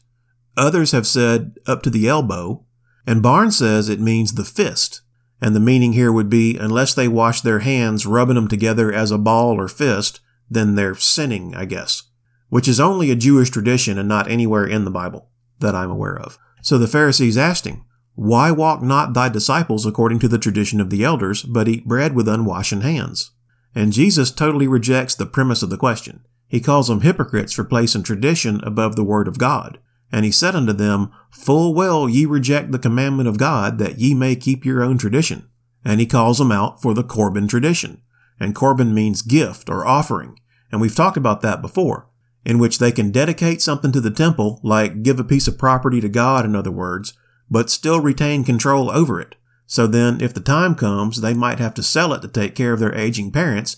Others 0.59 0.91
have 0.91 1.07
said 1.07 1.57
up 1.65 1.81
to 1.81 1.89
the 1.89 2.07
elbow. 2.07 2.63
And 3.07 3.23
Barnes 3.23 3.57
says 3.57 3.89
it 3.89 3.99
means 3.99 4.33
the 4.33 4.45
fist. 4.45 5.01
And 5.41 5.55
the 5.55 5.59
meaning 5.59 5.93
here 5.93 6.11
would 6.11 6.29
be 6.29 6.55
unless 6.55 6.93
they 6.93 7.07
wash 7.07 7.41
their 7.41 7.59
hands 7.59 8.05
rubbing 8.05 8.35
them 8.35 8.47
together 8.47 8.93
as 8.93 9.09
a 9.09 9.17
ball 9.17 9.59
or 9.59 9.67
fist, 9.67 10.19
then 10.47 10.75
they're 10.75 10.95
sinning, 10.95 11.55
I 11.55 11.65
guess 11.65 12.03
which 12.49 12.67
is 12.67 12.79
only 12.79 13.11
a 13.11 13.15
Jewish 13.15 13.49
tradition 13.49 13.97
and 13.97 14.09
not 14.09 14.29
anywhere 14.29 14.65
in 14.65 14.83
the 14.83 14.91
Bible 14.91 15.29
that 15.59 15.75
I'm 15.75 15.91
aware 15.91 16.19
of. 16.19 16.37
So 16.61 16.77
the 16.77 16.87
Pharisees 16.87 17.37
asked 17.37 17.65
him, 17.65 17.85
Why 18.15 18.51
walk 18.51 18.81
not 18.81 19.13
thy 19.13 19.29
disciples 19.29 19.85
according 19.85 20.19
to 20.19 20.27
the 20.27 20.39
tradition 20.39 20.81
of 20.81 20.89
the 20.89 21.03
elders, 21.03 21.43
but 21.43 21.67
eat 21.67 21.87
bread 21.87 22.15
with 22.15 22.27
unwashen 22.27 22.81
hands? 22.81 23.31
And 23.75 23.93
Jesus 23.93 24.31
totally 24.31 24.67
rejects 24.67 25.15
the 25.15 25.27
premise 25.27 25.63
of 25.63 25.69
the 25.69 25.77
question. 25.77 26.25
He 26.47 26.59
calls 26.59 26.87
them 26.87 27.01
hypocrites 27.01 27.53
for 27.53 27.63
placing 27.63 28.03
tradition 28.03 28.59
above 28.63 28.95
the 28.95 29.03
word 29.03 29.27
of 29.27 29.37
God. 29.37 29.79
And 30.11 30.25
he 30.25 30.31
said 30.31 30.55
unto 30.55 30.73
them, 30.73 31.11
Full 31.31 31.73
well 31.73 32.09
ye 32.09 32.25
reject 32.25 32.71
the 32.71 32.79
commandment 32.79 33.29
of 33.29 33.37
God, 33.37 33.77
that 33.77 33.99
ye 33.99 34.13
may 34.13 34.35
keep 34.35 34.65
your 34.65 34.81
own 34.81 34.97
tradition. 34.97 35.47
And 35.85 35.99
he 35.99 36.05
calls 36.05 36.39
them 36.39 36.51
out 36.51 36.81
for 36.81 36.93
the 36.93 37.03
Corban 37.03 37.47
tradition. 37.47 38.01
And 38.39 38.55
Corban 38.55 38.93
means 38.93 39.21
gift 39.21 39.69
or 39.69 39.85
offering. 39.85 40.39
And 40.71 40.81
we've 40.81 40.95
talked 40.95 41.17
about 41.17 41.41
that 41.41 41.61
before 41.61 42.09
in 42.45 42.59
which 42.59 42.79
they 42.79 42.91
can 42.91 43.11
dedicate 43.11 43.61
something 43.61 43.91
to 43.91 44.01
the 44.01 44.11
temple, 44.11 44.59
like 44.63 45.03
give 45.03 45.19
a 45.19 45.23
piece 45.23 45.47
of 45.47 45.57
property 45.57 46.01
to 46.01 46.09
God, 46.09 46.45
in 46.45 46.55
other 46.55 46.71
words, 46.71 47.13
but 47.49 47.69
still 47.69 47.99
retain 47.99 48.43
control 48.43 48.89
over 48.89 49.19
it. 49.19 49.35
So 49.65 49.85
then, 49.85 50.19
if 50.21 50.33
the 50.33 50.39
time 50.39 50.73
comes, 50.73 51.21
they 51.21 51.33
might 51.33 51.59
have 51.59 51.73
to 51.75 51.83
sell 51.83 52.13
it 52.13 52.21
to 52.21 52.27
take 52.27 52.55
care 52.55 52.73
of 52.73 52.79
their 52.79 52.95
aging 52.95 53.31
parents. 53.31 53.77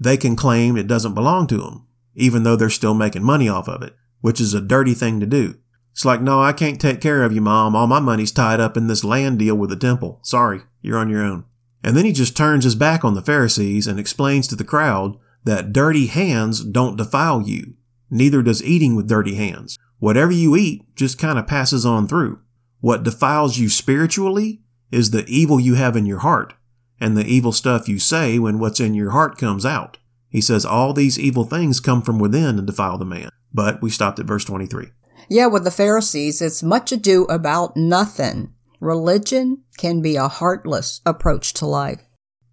they 0.00 0.16
can 0.16 0.36
claim 0.36 0.76
it 0.76 0.86
doesn't 0.86 1.14
belong 1.14 1.48
to 1.48 1.58
them, 1.58 1.86
even 2.14 2.44
though 2.44 2.54
they're 2.54 2.70
still 2.70 2.94
making 2.94 3.24
money 3.24 3.48
off 3.48 3.68
of 3.68 3.82
it, 3.82 3.96
which 4.20 4.40
is 4.40 4.54
a 4.54 4.60
dirty 4.60 4.94
thing 4.94 5.20
to 5.20 5.26
do. 5.26 5.56
It's 5.92 6.04
like, 6.04 6.20
no, 6.20 6.40
I 6.40 6.52
can't 6.52 6.80
take 6.80 7.00
care 7.00 7.22
of 7.24 7.32
you, 7.32 7.40
mom. 7.40 7.74
All 7.74 7.86
my 7.86 7.98
money's 7.98 8.30
tied 8.30 8.60
up 8.60 8.76
in 8.76 8.86
this 8.86 9.02
land 9.02 9.38
deal 9.38 9.56
with 9.56 9.70
the 9.70 9.76
temple. 9.76 10.20
Sorry, 10.22 10.60
you're 10.80 10.98
on 10.98 11.10
your 11.10 11.22
own. 11.22 11.44
And 11.82 11.96
then 11.96 12.04
he 12.04 12.12
just 12.12 12.36
turns 12.36 12.64
his 12.64 12.74
back 12.74 13.04
on 13.04 13.14
the 13.14 13.22
Pharisees 13.22 13.86
and 13.86 13.98
explains 13.98 14.46
to 14.48 14.56
the 14.56 14.64
crowd 14.64 15.16
that 15.44 15.72
dirty 15.72 16.06
hands 16.06 16.64
don't 16.64 16.96
defile 16.96 17.42
you. 17.42 17.74
Neither 18.10 18.42
does 18.42 18.62
eating 18.62 18.94
with 18.94 19.08
dirty 19.08 19.34
hands. 19.34 19.78
Whatever 19.98 20.32
you 20.32 20.56
eat 20.56 20.82
just 20.94 21.18
kind 21.18 21.38
of 21.38 21.46
passes 21.46 21.84
on 21.84 22.06
through. 22.06 22.42
What 22.80 23.02
defiles 23.02 23.58
you 23.58 23.68
spiritually 23.68 24.62
is 24.90 25.10
the 25.10 25.24
evil 25.26 25.58
you 25.58 25.74
have 25.74 25.96
in 25.96 26.06
your 26.06 26.20
heart 26.20 26.54
and 27.00 27.16
the 27.16 27.26
evil 27.26 27.52
stuff 27.52 27.88
you 27.88 27.98
say 27.98 28.38
when 28.38 28.58
what's 28.58 28.80
in 28.80 28.94
your 28.94 29.10
heart 29.10 29.38
comes 29.38 29.66
out. 29.66 29.98
He 30.28 30.40
says 30.40 30.64
all 30.64 30.92
these 30.92 31.18
evil 31.18 31.44
things 31.44 31.80
come 31.80 32.02
from 32.02 32.18
within 32.18 32.58
and 32.58 32.66
defile 32.66 32.98
the 32.98 33.04
man. 33.04 33.30
But 33.52 33.82
we 33.82 33.90
stopped 33.90 34.18
at 34.18 34.26
verse 34.26 34.44
23. 34.44 34.88
Yeah, 35.28 35.46
with 35.46 35.64
the 35.64 35.70
Pharisees, 35.70 36.40
it's 36.40 36.62
much 36.62 36.92
ado 36.92 37.24
about 37.24 37.76
nothing. 37.76 38.54
Religion 38.80 39.62
can 39.76 40.00
be 40.00 40.16
a 40.16 40.28
heartless 40.28 41.00
approach 41.04 41.52
to 41.54 41.66
life. 41.66 42.08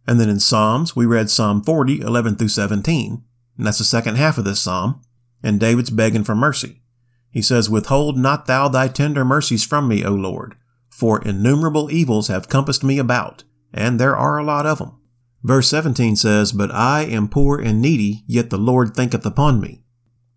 And 0.08 0.20
then 0.20 0.30
in 0.30 0.40
Psalms, 0.40 0.96
we 0.96 1.06
read 1.06 1.30
Psalm 1.30 1.64
40, 1.64 2.02
11 2.02 2.36
through 2.36 2.50
17. 2.50 3.24
And 3.58 3.66
that's 3.66 3.78
the 3.78 3.84
second 3.84 4.16
half 4.16 4.38
of 4.38 4.46
this 4.46 4.60
psalm. 4.60 5.02
And 5.42 5.60
David's 5.60 5.90
begging 5.90 6.24
for 6.24 6.36
mercy. 6.36 6.82
He 7.30 7.42
says, 7.42 7.70
Withhold 7.70 8.18
not 8.18 8.46
thou 8.46 8.68
thy 8.68 8.88
tender 8.88 9.26
mercies 9.26 9.64
from 9.64 9.88
me, 9.88 10.06
O 10.06 10.12
Lord, 10.12 10.56
for 10.90 11.22
innumerable 11.22 11.92
evils 11.92 12.30
have 12.30 12.50
compassed 12.50 12.84
me 12.84 12.98
about, 12.98 13.44
and 13.74 14.00
there 14.00 14.16
are 14.16 14.38
a 14.38 14.44
lot 14.44 14.66
of 14.66 14.80
them. 14.80 14.98
Verse 15.44 15.68
17 15.70 16.16
says, 16.16 16.54
But 16.54 16.72
I 16.72 17.02
am 17.02 17.28
poor 17.28 17.60
and 17.60 17.82
needy, 17.82 18.24
yet 18.26 18.50
the 18.50 18.58
Lord 18.58 18.96
thinketh 18.96 19.26
upon 19.26 19.60
me. 19.60 19.85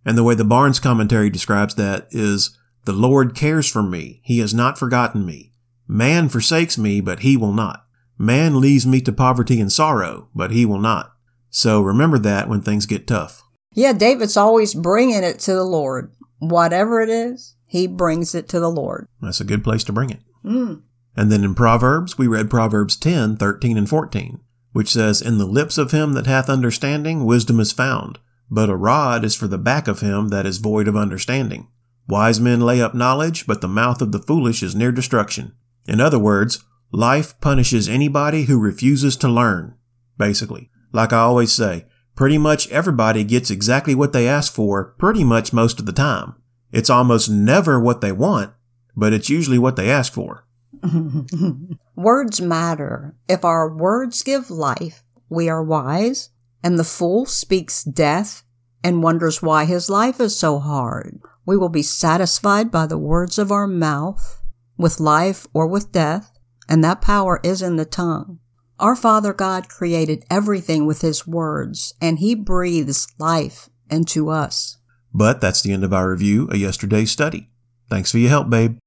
And 0.05 0.17
the 0.17 0.25
way 0.25 0.35
the 0.35 0.45
Barnes 0.45 0.81
commentary 0.81 1.31
describes 1.31 1.75
that 1.75 2.09
is, 2.11 2.57
The 2.85 2.93
Lord 2.93 3.35
cares 3.35 3.69
for 3.69 3.83
me, 3.83 4.21
he 4.25 4.39
has 4.39 4.55
not 4.55 4.79
forgotten 4.79 5.27
me. 5.27 5.53
Man 5.87 6.29
forsakes 6.29 6.77
me, 6.77 7.01
but 7.01 7.21
he 7.21 7.37
will 7.37 7.53
not. 7.53 7.85
Man 8.19 8.61
leaves 8.61 8.87
me 8.87 9.01
to 9.03 9.13
poverty 9.13 9.61
and 9.61 9.73
sorrow, 9.73 10.29
but 10.35 10.51
he 10.51 10.67
will 10.67 10.81
not. 10.81 11.13
So 11.51 11.81
remember 11.81 12.19
that 12.19 12.49
when 12.49 12.61
things 12.61 12.85
get 12.85 13.07
tough. 13.07 13.43
Yeah, 13.75 13.93
David's 13.93 14.37
always 14.37 14.75
bringing 14.75 15.23
it 15.23 15.39
to 15.41 15.55
the 15.55 15.65
Lord. 15.65 16.13
Whatever 16.39 17.01
it 17.01 17.09
is, 17.09 17.57
he 17.65 17.87
brings 17.87 18.35
it 18.35 18.49
to 18.49 18.61
the 18.61 18.71
Lord. 18.71 19.07
That's 19.21 19.41
a 19.41 19.45
good 19.45 19.63
place 19.63 19.85
to 19.85 19.93
bring 19.93 20.11
it. 20.11 20.21
Mm. 20.45 20.83
And 21.17 21.33
then 21.33 21.45
in 21.45 21.55
Proverbs, 21.55 22.19
we 22.19 22.27
read 22.27 22.51
Proverbs 22.51 22.97
10, 22.97 23.37
13, 23.37 23.77
and 23.77 23.89
14, 23.89 24.41
which 24.73 24.89
says, 24.89 25.21
In 25.21 25.39
the 25.39 25.47
lips 25.47 25.79
of 25.79 25.91
him 25.91 26.13
that 26.13 26.27
hath 26.27 26.49
understanding, 26.49 27.25
wisdom 27.25 27.61
is 27.61 27.73
found, 27.73 28.19
but 28.51 28.71
a 28.71 28.77
rod 28.77 29.25
is 29.25 29.35
for 29.35 29.47
the 29.47 29.59
back 29.59 29.89
of 29.89 30.01
him 30.01 30.29
that 30.29 30.47
is 30.47 30.59
void 30.59 30.89
of 30.89 30.97
understanding. 30.97 31.69
Wise 32.09 32.41
men 32.41 32.61
lay 32.61 32.81
up 32.81 32.95
knowledge, 32.95 33.47
but 33.47 33.61
the 33.61 33.69
mouth 33.69 34.01
of 34.01 34.13
the 34.13 34.19
foolish 34.19 34.63
is 34.63 34.75
near 34.75 34.91
destruction. 34.91 35.55
In 35.87 36.01
other 36.01 36.19
words, 36.19 36.65
life 36.91 37.39
punishes 37.41 37.89
anybody 37.89 38.45
who 38.45 38.59
refuses 38.59 39.17
to 39.19 39.29
learn, 39.29 39.75
basically. 40.17 40.71
Like 40.93 41.13
I 41.13 41.19
always 41.19 41.53
say, 41.53 41.85
pretty 42.15 42.39
much 42.39 42.69
everybody 42.71 43.25
gets 43.25 43.51
exactly 43.51 43.95
what 43.95 44.13
they 44.13 44.27
ask 44.27 44.53
for 44.53 44.95
pretty 44.99 45.23
much 45.23 45.53
most 45.53 45.79
of 45.79 45.87
the 45.87 45.93
time. 45.93 46.35
It's 46.73 46.91
almost 46.91 47.31
never 47.31 47.79
what 47.79 48.01
they 48.01 48.13
want, 48.13 48.53
but 48.97 49.13
it's 49.13 49.31
usually 49.31 49.59
what 49.59 49.77
they 49.77 49.91
ask 49.91 50.13
for. 50.13 50.47
words 51.97 52.41
matter. 52.41 53.15
If 53.29 53.45
our 53.45 53.75
words 53.75 54.23
give 54.23 54.51
life, 54.51 55.03
we 55.29 55.49
are 55.49 55.63
wise, 55.63 56.31
and 56.63 56.79
the 56.79 56.85
fool 56.85 57.27
speaks 57.27 57.85
death 57.85 58.43
and 58.83 59.03
wonders 59.03 59.43
why 59.43 59.65
his 59.65 59.91
life 59.91 60.21
is 60.21 60.39
so 60.39 60.59
hard. 60.59 61.21
We 61.47 61.57
will 61.57 61.69
be 61.69 61.83
satisfied 61.83 62.71
by 62.71 62.87
the 62.87 62.99
words 62.99 63.39
of 63.39 63.51
our 63.51 63.67
mouth 63.67 64.43
with 64.77 65.01
life 65.01 65.47
or 65.53 65.67
with 65.67 65.93
death, 65.93 66.31
and 66.69 66.85
that 66.85 67.01
power 67.01 67.41
is 67.43 67.63
in 67.63 67.77
the 67.77 67.85
tongue. 67.85 68.39
Our 68.79 68.95
Father 68.95 69.33
God 69.33 69.69
created 69.69 70.25
everything 70.31 70.87
with 70.87 71.01
His 71.01 71.27
words, 71.27 71.95
and 72.01 72.19
He 72.19 72.35
breathes 72.35 73.09
life 73.19 73.69
into 73.91 74.29
us. 74.29 74.77
But 75.13 75.41
that's 75.41 75.63
the 75.63 75.73
end 75.73 75.83
of 75.83 75.93
our 75.93 76.11
review 76.11 76.47
of 76.49 76.57
yesterday's 76.57 77.11
study. 77.11 77.51
Thanks 77.91 78.13
for 78.13 78.19
your 78.19 78.31
help, 78.31 78.51
babe. 78.51 78.79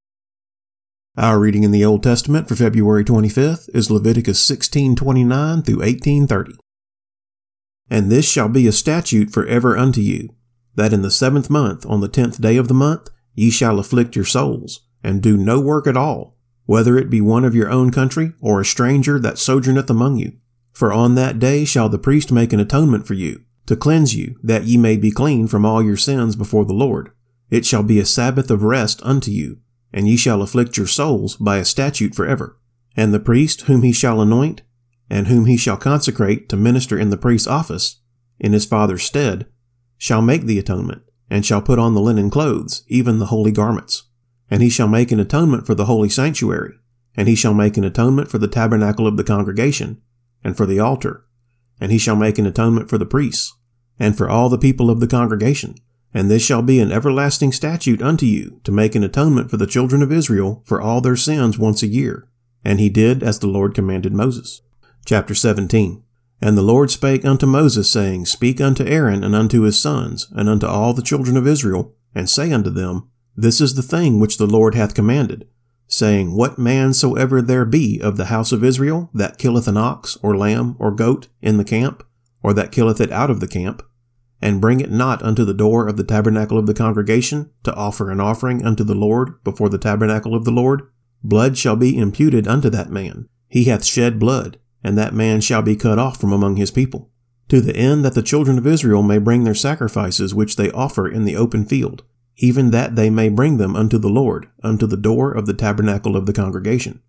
Our 1.18 1.40
reading 1.40 1.64
in 1.64 1.72
the 1.72 1.84
Old 1.84 2.04
Testament 2.04 2.48
for 2.48 2.56
February 2.56 3.04
25th 3.04 3.68
is 3.74 3.92
Leviticus 3.92 4.40
16:29 4.40 5.62
through 5.62 5.82
18:30. 5.82 6.58
And 7.92 8.10
this 8.10 8.26
shall 8.26 8.48
be 8.48 8.68
a 8.68 8.72
statute 8.72 9.32
forever 9.32 9.78
unto 9.78 10.00
you, 10.00 10.34
that 10.76 10.94
in 10.94 11.02
the 11.02 11.12
seventh 11.12 11.50
month, 11.50 11.86
on 11.86 12.00
the 12.00 12.08
tenth 12.08 12.40
day 12.40 12.56
of 12.56 12.70
the 12.70 12.74
month, 12.74 13.10
ye 13.36 13.52
shall 13.52 13.80
afflict 13.80 14.16
your 14.16 14.24
souls, 14.24 14.88
and 15.04 15.22
do 15.22 15.36
no 15.36 15.60
work 15.60 15.86
at 15.86 15.98
all, 15.98 16.38
whether 16.66 16.98
it 16.98 17.10
be 17.10 17.20
one 17.20 17.44
of 17.44 17.54
your 17.54 17.70
own 17.70 17.92
country 17.92 18.32
or 18.40 18.62
a 18.62 18.66
stranger 18.66 19.20
that 19.20 19.38
sojourneth 19.38 19.90
among 19.90 20.16
you. 20.18 20.38
For 20.72 20.94
on 20.94 21.16
that 21.16 21.38
day 21.38 21.66
shall 21.66 21.90
the 21.90 22.00
priest 22.00 22.32
make 22.32 22.54
an 22.54 22.62
atonement 22.62 23.06
for 23.06 23.14
you, 23.14 23.44
to 23.66 23.76
cleanse 23.76 24.16
you, 24.16 24.38
that 24.42 24.64
ye 24.64 24.78
may 24.78 24.96
be 24.96 25.12
clean 25.12 25.48
from 25.48 25.66
all 25.66 25.84
your 25.84 25.98
sins 25.98 26.38
before 26.38 26.64
the 26.64 26.74
Lord. 26.74 27.12
It 27.50 27.66
shall 27.66 27.84
be 27.84 28.00
a 28.00 28.06
Sabbath 28.06 28.50
of 28.50 28.64
rest 28.64 29.02
unto 29.04 29.32
you, 29.32 29.60
and 29.92 30.08
ye 30.08 30.16
shall 30.16 30.42
afflict 30.42 30.78
your 30.78 30.88
souls 30.88 31.36
by 31.36 31.58
a 31.58 31.66
statute 31.66 32.16
forever. 32.16 32.58
And 32.96 33.14
the 33.14 33.20
priest 33.20 33.64
whom 33.64 33.84
he 33.84 33.92
shall 33.92 34.22
anoint, 34.22 34.62
and 35.12 35.28
whom 35.28 35.46
he 35.46 35.58
shall 35.58 35.76
consecrate 35.76 36.48
to 36.48 36.56
minister 36.56 36.98
in 36.98 37.10
the 37.10 37.18
priest's 37.18 37.46
office, 37.46 38.00
in 38.40 38.54
his 38.54 38.66
father's 38.66 39.04
stead, 39.04 39.46
shall 39.98 40.22
make 40.22 40.46
the 40.46 40.58
atonement, 40.58 41.02
and 41.30 41.46
shall 41.46 41.62
put 41.62 41.78
on 41.78 41.94
the 41.94 42.00
linen 42.00 42.30
clothes, 42.30 42.86
even 42.88 43.20
the 43.20 43.26
holy 43.26 43.52
garments. 43.52 44.04
And 44.50 44.64
he 44.64 44.70
shall 44.70 44.88
make 44.88 45.12
an 45.12 45.20
atonement 45.20 45.68
for 45.68 45.76
the 45.76 45.84
holy 45.84 46.08
sanctuary, 46.08 46.76
and 47.14 47.28
he 47.28 47.36
shall 47.36 47.54
make 47.54 47.76
an 47.76 47.84
atonement 47.84 48.30
for 48.30 48.38
the 48.38 48.48
tabernacle 48.48 49.06
of 49.06 49.18
the 49.18 49.24
congregation, 49.26 50.02
and 50.46 50.56
for 50.56 50.66
the 50.66 50.80
altar, 50.80 51.26
and 51.82 51.92
he 51.92 51.98
shall 51.98 52.16
make 52.16 52.40
an 52.40 52.46
atonement 52.46 52.90
for 52.90 52.98
the 52.98 53.06
priests, 53.06 53.54
and 54.00 54.18
for 54.18 54.30
all 54.30 54.48
the 54.48 54.58
people 54.58 54.90
of 54.90 55.02
the 55.02 55.08
congregation. 55.08 55.76
And 56.14 56.32
this 56.32 56.42
shall 56.42 56.62
be 56.62 56.80
an 56.80 56.94
everlasting 56.94 57.52
statute 57.52 58.02
unto 58.02 58.26
you, 58.26 58.62
to 58.64 58.72
make 58.72 58.96
an 58.96 59.04
atonement 59.04 59.52
for 59.52 59.58
the 59.58 59.68
children 59.68 60.02
of 60.02 60.12
Israel 60.12 60.64
for 60.66 60.82
all 60.82 61.02
their 61.02 61.18
sins 61.18 61.60
once 61.60 61.84
a 61.84 61.88
year. 61.88 62.30
And 62.64 62.80
he 62.80 62.90
did 62.90 63.22
as 63.24 63.40
the 63.40 63.48
Lord 63.48 63.76
commanded 63.76 64.14
Moses. 64.14 64.62
Chapter 65.06 65.36
17 65.36 66.04
And 66.42 66.58
the 66.58 66.62
Lord 66.62 66.92
spake 66.92 67.26
unto 67.26 67.46
Moses, 67.46 67.90
saying, 67.90 68.26
Speak 68.26 68.62
unto 68.62 68.84
Aaron 68.86 69.24
and 69.24 69.36
unto 69.36 69.62
his 69.62 69.82
sons, 69.82 70.28
and 70.36 70.48
unto 70.50 70.68
all 70.68 70.94
the 70.94 71.02
children 71.02 71.38
of 71.38 71.48
Israel, 71.48 71.96
and 72.14 72.30
say 72.30 72.52
unto 72.52 72.70
them, 72.70 73.10
this 73.36 73.62
is 73.62 73.76
the 73.76 73.82
thing 73.82 74.20
which 74.20 74.38
the 74.38 74.46
Lord 74.46 74.76
hath 74.76 74.94
commanded, 74.94 75.48
saying, 75.88 76.36
What 76.36 76.60
man 76.60 76.94
soever 76.94 77.42
there 77.42 77.66
be 77.66 78.00
of 78.02 78.18
the 78.18 78.26
house 78.26 78.52
of 78.52 78.64
Israel 78.64 79.10
that 79.14 79.38
killeth 79.38 79.68
an 79.68 79.78
ox, 79.78 80.18
or 80.22 80.36
lamb, 80.36 80.76
or 80.80 80.92
goat 80.92 81.28
in 81.42 81.58
the 81.58 81.64
camp, 81.64 82.04
or 82.44 82.54
that 82.54 82.72
killeth 82.72 83.00
it 83.00 83.12
out 83.12 83.30
of 83.30 83.40
the 83.40 83.48
camp, 83.48 83.84
and 84.42 84.60
bring 84.60 84.82
it 84.82 84.92
not 84.92 85.24
unto 85.24 85.46
the 85.46 85.54
door 85.54 85.88
of 85.88 85.96
the 85.96 86.04
tabernacle 86.04 86.58
of 86.58 86.68
the 86.68 86.74
congregation 86.74 87.50
to 87.64 87.74
offer 87.74 88.12
an 88.12 88.20
offering 88.20 88.66
unto 88.66 88.84
the 88.84 88.96
Lord 88.96 89.42
before 89.44 89.70
the 89.70 89.78
tabernacle 89.78 90.36
of 90.36 90.44
the 90.44 90.52
Lord, 90.52 90.82
blood 91.24 91.58
shall 91.58 91.76
be 91.76 91.98
imputed 91.98 92.48
unto 92.48 92.70
that 92.70 92.90
man. 92.90 93.30
He 93.48 93.66
hath 93.66 93.86
shed 93.86 94.20
blood, 94.20 94.60
and 94.84 94.98
that 94.98 95.14
man 95.14 95.42
shall 95.42 95.62
be 95.62 95.76
cut 95.76 96.00
off 96.00 96.20
from 96.20 96.32
among 96.32 96.56
his 96.56 96.72
people, 96.72 97.10
to 97.50 97.62
the 97.62 97.76
end 97.76 98.04
that 98.06 98.14
the 98.14 98.22
children 98.22 98.58
of 98.58 98.66
Israel 98.66 99.04
may 99.04 99.18
bring 99.18 99.44
their 99.44 99.56
sacrifices 99.56 100.34
which 100.34 100.56
they 100.56 100.72
offer 100.72 101.08
in 101.08 101.26
the 101.26 101.36
open 101.36 101.66
field, 101.66 102.04
even 102.38 102.72
that 102.72 102.96
they 102.96 103.10
may 103.10 103.30
bring 103.30 103.58
them 103.58 103.76
unto 103.76 103.98
the 103.98 104.10
Lord, 104.10 104.48
unto 104.64 104.88
the 104.88 104.98
door 104.98 105.32
of 105.32 105.46
the 105.46 105.54
tabernacle 105.54 106.16
of 106.16 106.26
the 106.26 106.34
congregation, 106.34 107.02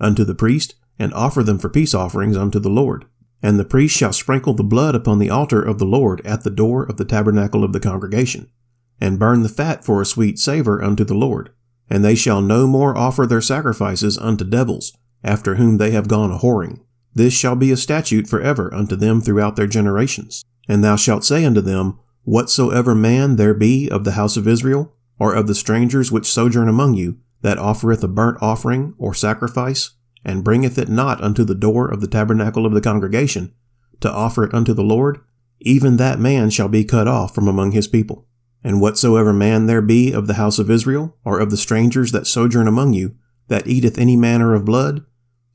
unto 0.00 0.24
the 0.24 0.34
priest, 0.34 0.74
and 0.98 1.12
offer 1.14 1.42
them 1.42 1.58
for 1.58 1.68
peace 1.68 1.94
offerings 1.94 2.36
unto 2.36 2.58
the 2.58 2.68
Lord. 2.70 3.04
And 3.40 3.58
the 3.58 3.64
priest 3.64 3.96
shall 3.96 4.12
sprinkle 4.12 4.54
the 4.54 4.64
blood 4.64 4.96
upon 4.96 5.20
the 5.20 5.30
altar 5.30 5.62
of 5.62 5.78
the 5.78 5.84
Lord 5.84 6.20
at 6.26 6.42
the 6.42 6.50
door 6.50 6.82
of 6.82 6.96
the 6.96 7.04
tabernacle 7.04 7.62
of 7.62 7.72
the 7.72 7.80
congregation, 7.80 8.50
and 9.00 9.18
burn 9.18 9.42
the 9.42 9.48
fat 9.48 9.84
for 9.84 10.00
a 10.00 10.06
sweet 10.06 10.40
savor 10.40 10.82
unto 10.82 11.04
the 11.04 11.14
Lord. 11.14 11.50
And 11.88 12.04
they 12.04 12.16
shall 12.16 12.40
no 12.40 12.66
more 12.66 12.98
offer 12.98 13.26
their 13.26 13.40
sacrifices 13.40 14.18
unto 14.18 14.44
devils, 14.44 14.96
after 15.22 15.54
whom 15.54 15.78
they 15.78 15.92
have 15.92 16.08
gone 16.08 16.32
a 16.32 16.38
whoring. 16.38 16.80
This 17.18 17.34
shall 17.34 17.56
be 17.56 17.72
a 17.72 17.76
statute 17.76 18.28
for 18.28 18.40
ever 18.40 18.72
unto 18.72 18.94
them 18.94 19.20
throughout 19.20 19.56
their 19.56 19.66
generations. 19.66 20.44
And 20.68 20.84
thou 20.84 20.94
shalt 20.94 21.24
say 21.24 21.44
unto 21.44 21.60
them, 21.60 21.98
Whatsoever 22.22 22.94
man 22.94 23.34
there 23.34 23.54
be 23.54 23.90
of 23.90 24.04
the 24.04 24.12
house 24.12 24.36
of 24.36 24.46
Israel, 24.46 24.94
or 25.18 25.34
of 25.34 25.48
the 25.48 25.54
strangers 25.56 26.12
which 26.12 26.30
sojourn 26.30 26.68
among 26.68 26.94
you, 26.94 27.18
that 27.42 27.58
offereth 27.58 28.04
a 28.04 28.08
burnt 28.08 28.38
offering 28.40 28.94
or 28.98 29.14
sacrifice, 29.14 29.96
and 30.24 30.44
bringeth 30.44 30.78
it 30.78 30.88
not 30.88 31.20
unto 31.20 31.42
the 31.42 31.56
door 31.56 31.90
of 31.90 32.00
the 32.00 32.06
tabernacle 32.06 32.64
of 32.64 32.72
the 32.72 32.80
congregation, 32.80 33.52
to 33.98 34.08
offer 34.08 34.44
it 34.44 34.54
unto 34.54 34.72
the 34.72 34.84
Lord, 34.84 35.18
even 35.58 35.96
that 35.96 36.20
man 36.20 36.50
shall 36.50 36.68
be 36.68 36.84
cut 36.84 37.08
off 37.08 37.34
from 37.34 37.48
among 37.48 37.72
his 37.72 37.88
people. 37.88 38.28
And 38.62 38.80
whatsoever 38.80 39.32
man 39.32 39.66
there 39.66 39.82
be 39.82 40.12
of 40.12 40.28
the 40.28 40.34
house 40.34 40.60
of 40.60 40.70
Israel, 40.70 41.16
or 41.24 41.40
of 41.40 41.50
the 41.50 41.56
strangers 41.56 42.12
that 42.12 42.28
sojourn 42.28 42.68
among 42.68 42.92
you, 42.92 43.16
that 43.48 43.66
eateth 43.66 43.98
any 43.98 44.14
manner 44.14 44.54
of 44.54 44.64
blood, 44.64 45.04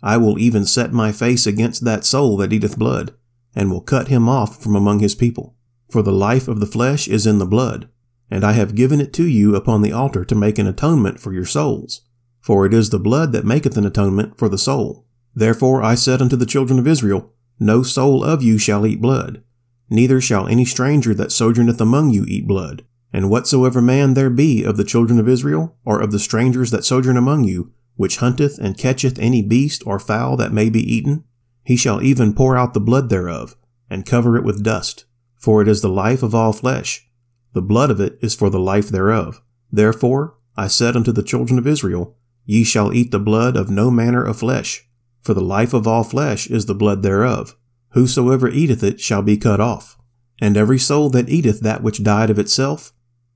I 0.03 0.17
will 0.17 0.37
even 0.37 0.65
set 0.65 0.91
my 0.91 1.13
face 1.13 1.47
against 1.47 1.85
that 1.85 2.03
soul 2.03 2.35
that 2.37 2.51
eateth 2.51 2.77
blood, 2.77 3.13
and 3.55 3.71
will 3.71 3.81
cut 3.81 4.09
him 4.09 4.27
off 4.27 4.61
from 4.61 4.75
among 4.75 4.99
his 4.99 5.15
people. 5.15 5.55
For 5.89 6.01
the 6.01 6.11
life 6.11 6.49
of 6.49 6.59
the 6.59 6.65
flesh 6.65 7.07
is 7.07 7.25
in 7.25 7.37
the 7.37 7.45
blood, 7.45 7.87
and 8.29 8.43
I 8.43 8.51
have 8.51 8.75
given 8.75 8.99
it 8.99 9.13
to 9.13 9.23
you 9.23 9.55
upon 9.55 9.81
the 9.81 9.93
altar 9.93 10.25
to 10.25 10.35
make 10.35 10.59
an 10.59 10.67
atonement 10.67 11.21
for 11.21 11.31
your 11.31 11.45
souls. 11.45 12.01
For 12.41 12.65
it 12.65 12.73
is 12.73 12.89
the 12.89 12.99
blood 12.99 13.31
that 13.31 13.45
maketh 13.45 13.77
an 13.77 13.85
atonement 13.85 14.37
for 14.37 14.49
the 14.49 14.57
soul. 14.57 15.05
Therefore 15.33 15.81
I 15.81 15.95
said 15.95 16.21
unto 16.21 16.35
the 16.35 16.45
children 16.45 16.79
of 16.79 16.87
Israel, 16.87 17.31
No 17.57 17.81
soul 17.81 18.25
of 18.25 18.43
you 18.43 18.57
shall 18.57 18.85
eat 18.85 19.01
blood, 19.01 19.41
neither 19.89 20.19
shall 20.19 20.47
any 20.47 20.65
stranger 20.65 21.13
that 21.13 21.31
sojourneth 21.31 21.79
among 21.79 22.09
you 22.09 22.25
eat 22.27 22.45
blood. 22.45 22.83
And 23.13 23.29
whatsoever 23.29 23.81
man 23.81 24.15
there 24.15 24.31
be 24.31 24.63
of 24.63 24.75
the 24.75 24.83
children 24.83 25.19
of 25.19 25.29
Israel, 25.29 25.77
or 25.85 26.01
of 26.01 26.11
the 26.11 26.19
strangers 26.19 26.71
that 26.71 26.83
sojourn 26.83 27.15
among 27.15 27.45
you, 27.45 27.71
which 27.95 28.17
hunteth 28.17 28.57
and 28.57 28.77
catcheth 28.77 29.19
any 29.19 29.41
beast 29.41 29.83
or 29.85 29.99
fowl 29.99 30.35
that 30.37 30.51
may 30.51 30.69
be 30.69 30.81
eaten, 30.81 31.23
he 31.63 31.77
shall 31.77 32.01
even 32.01 32.33
pour 32.33 32.57
out 32.57 32.73
the 32.73 32.79
blood 32.79 33.09
thereof, 33.09 33.55
and 33.89 34.05
cover 34.05 34.35
it 34.35 34.43
with 34.43 34.63
dust. 34.63 35.05
For 35.37 35.61
it 35.61 35.67
is 35.67 35.81
the 35.81 35.89
life 35.89 36.23
of 36.23 36.33
all 36.33 36.53
flesh. 36.53 37.07
The 37.53 37.61
blood 37.61 37.91
of 37.91 37.99
it 37.99 38.17
is 38.21 38.35
for 38.35 38.49
the 38.49 38.59
life 38.59 38.89
thereof. 38.89 39.41
Therefore 39.71 40.35
I 40.55 40.67
said 40.67 40.95
unto 40.95 41.11
the 41.11 41.23
children 41.23 41.57
of 41.59 41.67
Israel, 41.67 42.15
Ye 42.45 42.63
shall 42.63 42.93
eat 42.93 43.11
the 43.11 43.19
blood 43.19 43.55
of 43.55 43.69
no 43.69 43.89
manner 43.89 44.23
of 44.23 44.39
flesh, 44.39 44.87
for 45.21 45.33
the 45.33 45.41
life 45.41 45.73
of 45.73 45.87
all 45.87 46.03
flesh 46.03 46.47
is 46.47 46.65
the 46.65 46.75
blood 46.75 47.03
thereof. 47.03 47.55
Whosoever 47.89 48.49
eateth 48.49 48.83
it 48.83 48.99
shall 48.99 49.21
be 49.21 49.37
cut 49.37 49.59
off. 49.59 49.97
And 50.41 50.57
every 50.57 50.79
soul 50.79 51.09
that 51.11 51.29
eateth 51.29 51.61
that 51.61 51.83
which 51.83 52.03
died 52.03 52.29
of 52.29 52.39
itself, 52.39 52.91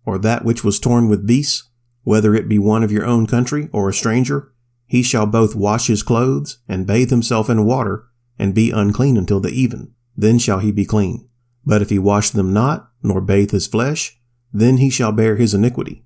or 0.06 0.18
that 0.18 0.44
which 0.44 0.64
was 0.64 0.80
torn 0.80 1.08
with 1.08 1.28
beasts, 1.28 1.70
whether 2.08 2.34
it 2.34 2.48
be 2.48 2.58
one 2.58 2.84
of 2.84 2.92
your 2.92 3.06
own 3.06 3.28
country 3.28 3.68
or 3.74 3.90
a 3.90 3.94
stranger, 3.94 4.54
he 4.86 5.04
shall 5.04 5.26
both 5.26 5.54
wash 5.54 5.88
his 5.88 6.04
clothes 6.04 6.60
and 6.66 6.88
bathe 6.88 7.10
himself 7.10 7.50
in 7.50 7.66
water, 7.66 8.08
and 8.40 8.56
be 8.56 8.72
unclean 8.72 9.18
until 9.18 9.42
the 9.42 9.50
even. 9.50 9.94
Then 10.16 10.40
shall 10.40 10.60
he 10.60 10.72
be 10.72 10.86
clean. 10.86 11.28
But 11.66 11.82
if 11.82 11.90
he 11.90 12.00
wash 12.00 12.30
them 12.30 12.54
not, 12.54 12.90
nor 13.04 13.20
bathe 13.20 13.52
his 13.52 13.68
flesh, 13.68 14.22
then 14.54 14.78
he 14.78 14.90
shall 14.90 15.12
bear 15.12 15.36
his 15.36 15.54
iniquity. 15.54 16.06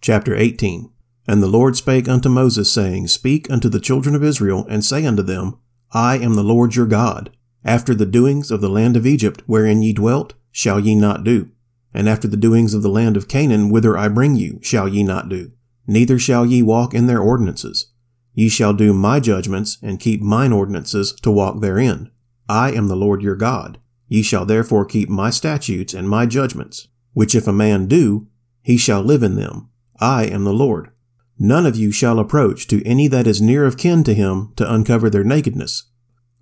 Chapter 0.00 0.36
18 0.36 0.88
And 1.26 1.42
the 1.42 1.48
Lord 1.48 1.74
spake 1.74 2.08
unto 2.08 2.28
Moses, 2.28 2.72
saying, 2.72 3.08
Speak 3.08 3.50
unto 3.50 3.68
the 3.68 3.80
children 3.80 4.14
of 4.14 4.22
Israel, 4.22 4.64
and 4.70 4.84
say 4.84 5.04
unto 5.04 5.24
them, 5.24 5.58
I 5.90 6.18
am 6.18 6.36
the 6.36 6.44
Lord 6.44 6.76
your 6.76 6.86
God. 6.86 7.36
After 7.64 7.92
the 7.92 8.06
doings 8.06 8.52
of 8.52 8.60
the 8.60 8.70
land 8.70 8.96
of 8.96 9.04
Egypt, 9.04 9.42
wherein 9.46 9.82
ye 9.82 9.92
dwelt, 9.92 10.34
shall 10.52 10.78
ye 10.78 10.94
not 10.94 11.24
do 11.24 11.50
and 11.92 12.08
after 12.08 12.28
the 12.28 12.36
doings 12.36 12.74
of 12.74 12.82
the 12.82 12.88
land 12.88 13.16
of 13.16 13.28
Canaan, 13.28 13.70
whither 13.70 13.96
I 13.96 14.08
bring 14.08 14.36
you, 14.36 14.58
shall 14.62 14.88
ye 14.88 15.02
not 15.02 15.28
do. 15.28 15.52
Neither 15.86 16.18
shall 16.18 16.46
ye 16.46 16.62
walk 16.62 16.94
in 16.94 17.06
their 17.06 17.20
ordinances. 17.20 17.92
Ye 18.32 18.48
shall 18.48 18.72
do 18.72 18.92
my 18.92 19.20
judgments, 19.20 19.78
and 19.82 19.98
keep 19.98 20.20
mine 20.20 20.52
ordinances 20.52 21.12
to 21.22 21.30
walk 21.30 21.60
therein. 21.60 22.10
I 22.48 22.72
am 22.72 22.86
the 22.88 22.96
Lord 22.96 23.22
your 23.22 23.36
God. 23.36 23.78
Ye 24.08 24.22
shall 24.22 24.44
therefore 24.44 24.84
keep 24.84 25.08
my 25.08 25.30
statutes 25.30 25.94
and 25.94 26.08
my 26.08 26.26
judgments, 26.26 26.88
which 27.12 27.34
if 27.34 27.46
a 27.46 27.52
man 27.52 27.86
do, 27.86 28.28
he 28.62 28.76
shall 28.76 29.02
live 29.02 29.22
in 29.22 29.36
them. 29.36 29.68
I 29.98 30.24
am 30.24 30.44
the 30.44 30.52
Lord. 30.52 30.90
None 31.38 31.64
of 31.64 31.76
you 31.76 31.90
shall 31.90 32.18
approach 32.18 32.66
to 32.68 32.84
any 32.86 33.08
that 33.08 33.26
is 33.26 33.40
near 33.40 33.64
of 33.64 33.76
kin 33.76 34.04
to 34.04 34.14
him 34.14 34.52
to 34.56 34.72
uncover 34.72 35.08
their 35.08 35.24
nakedness. 35.24 35.84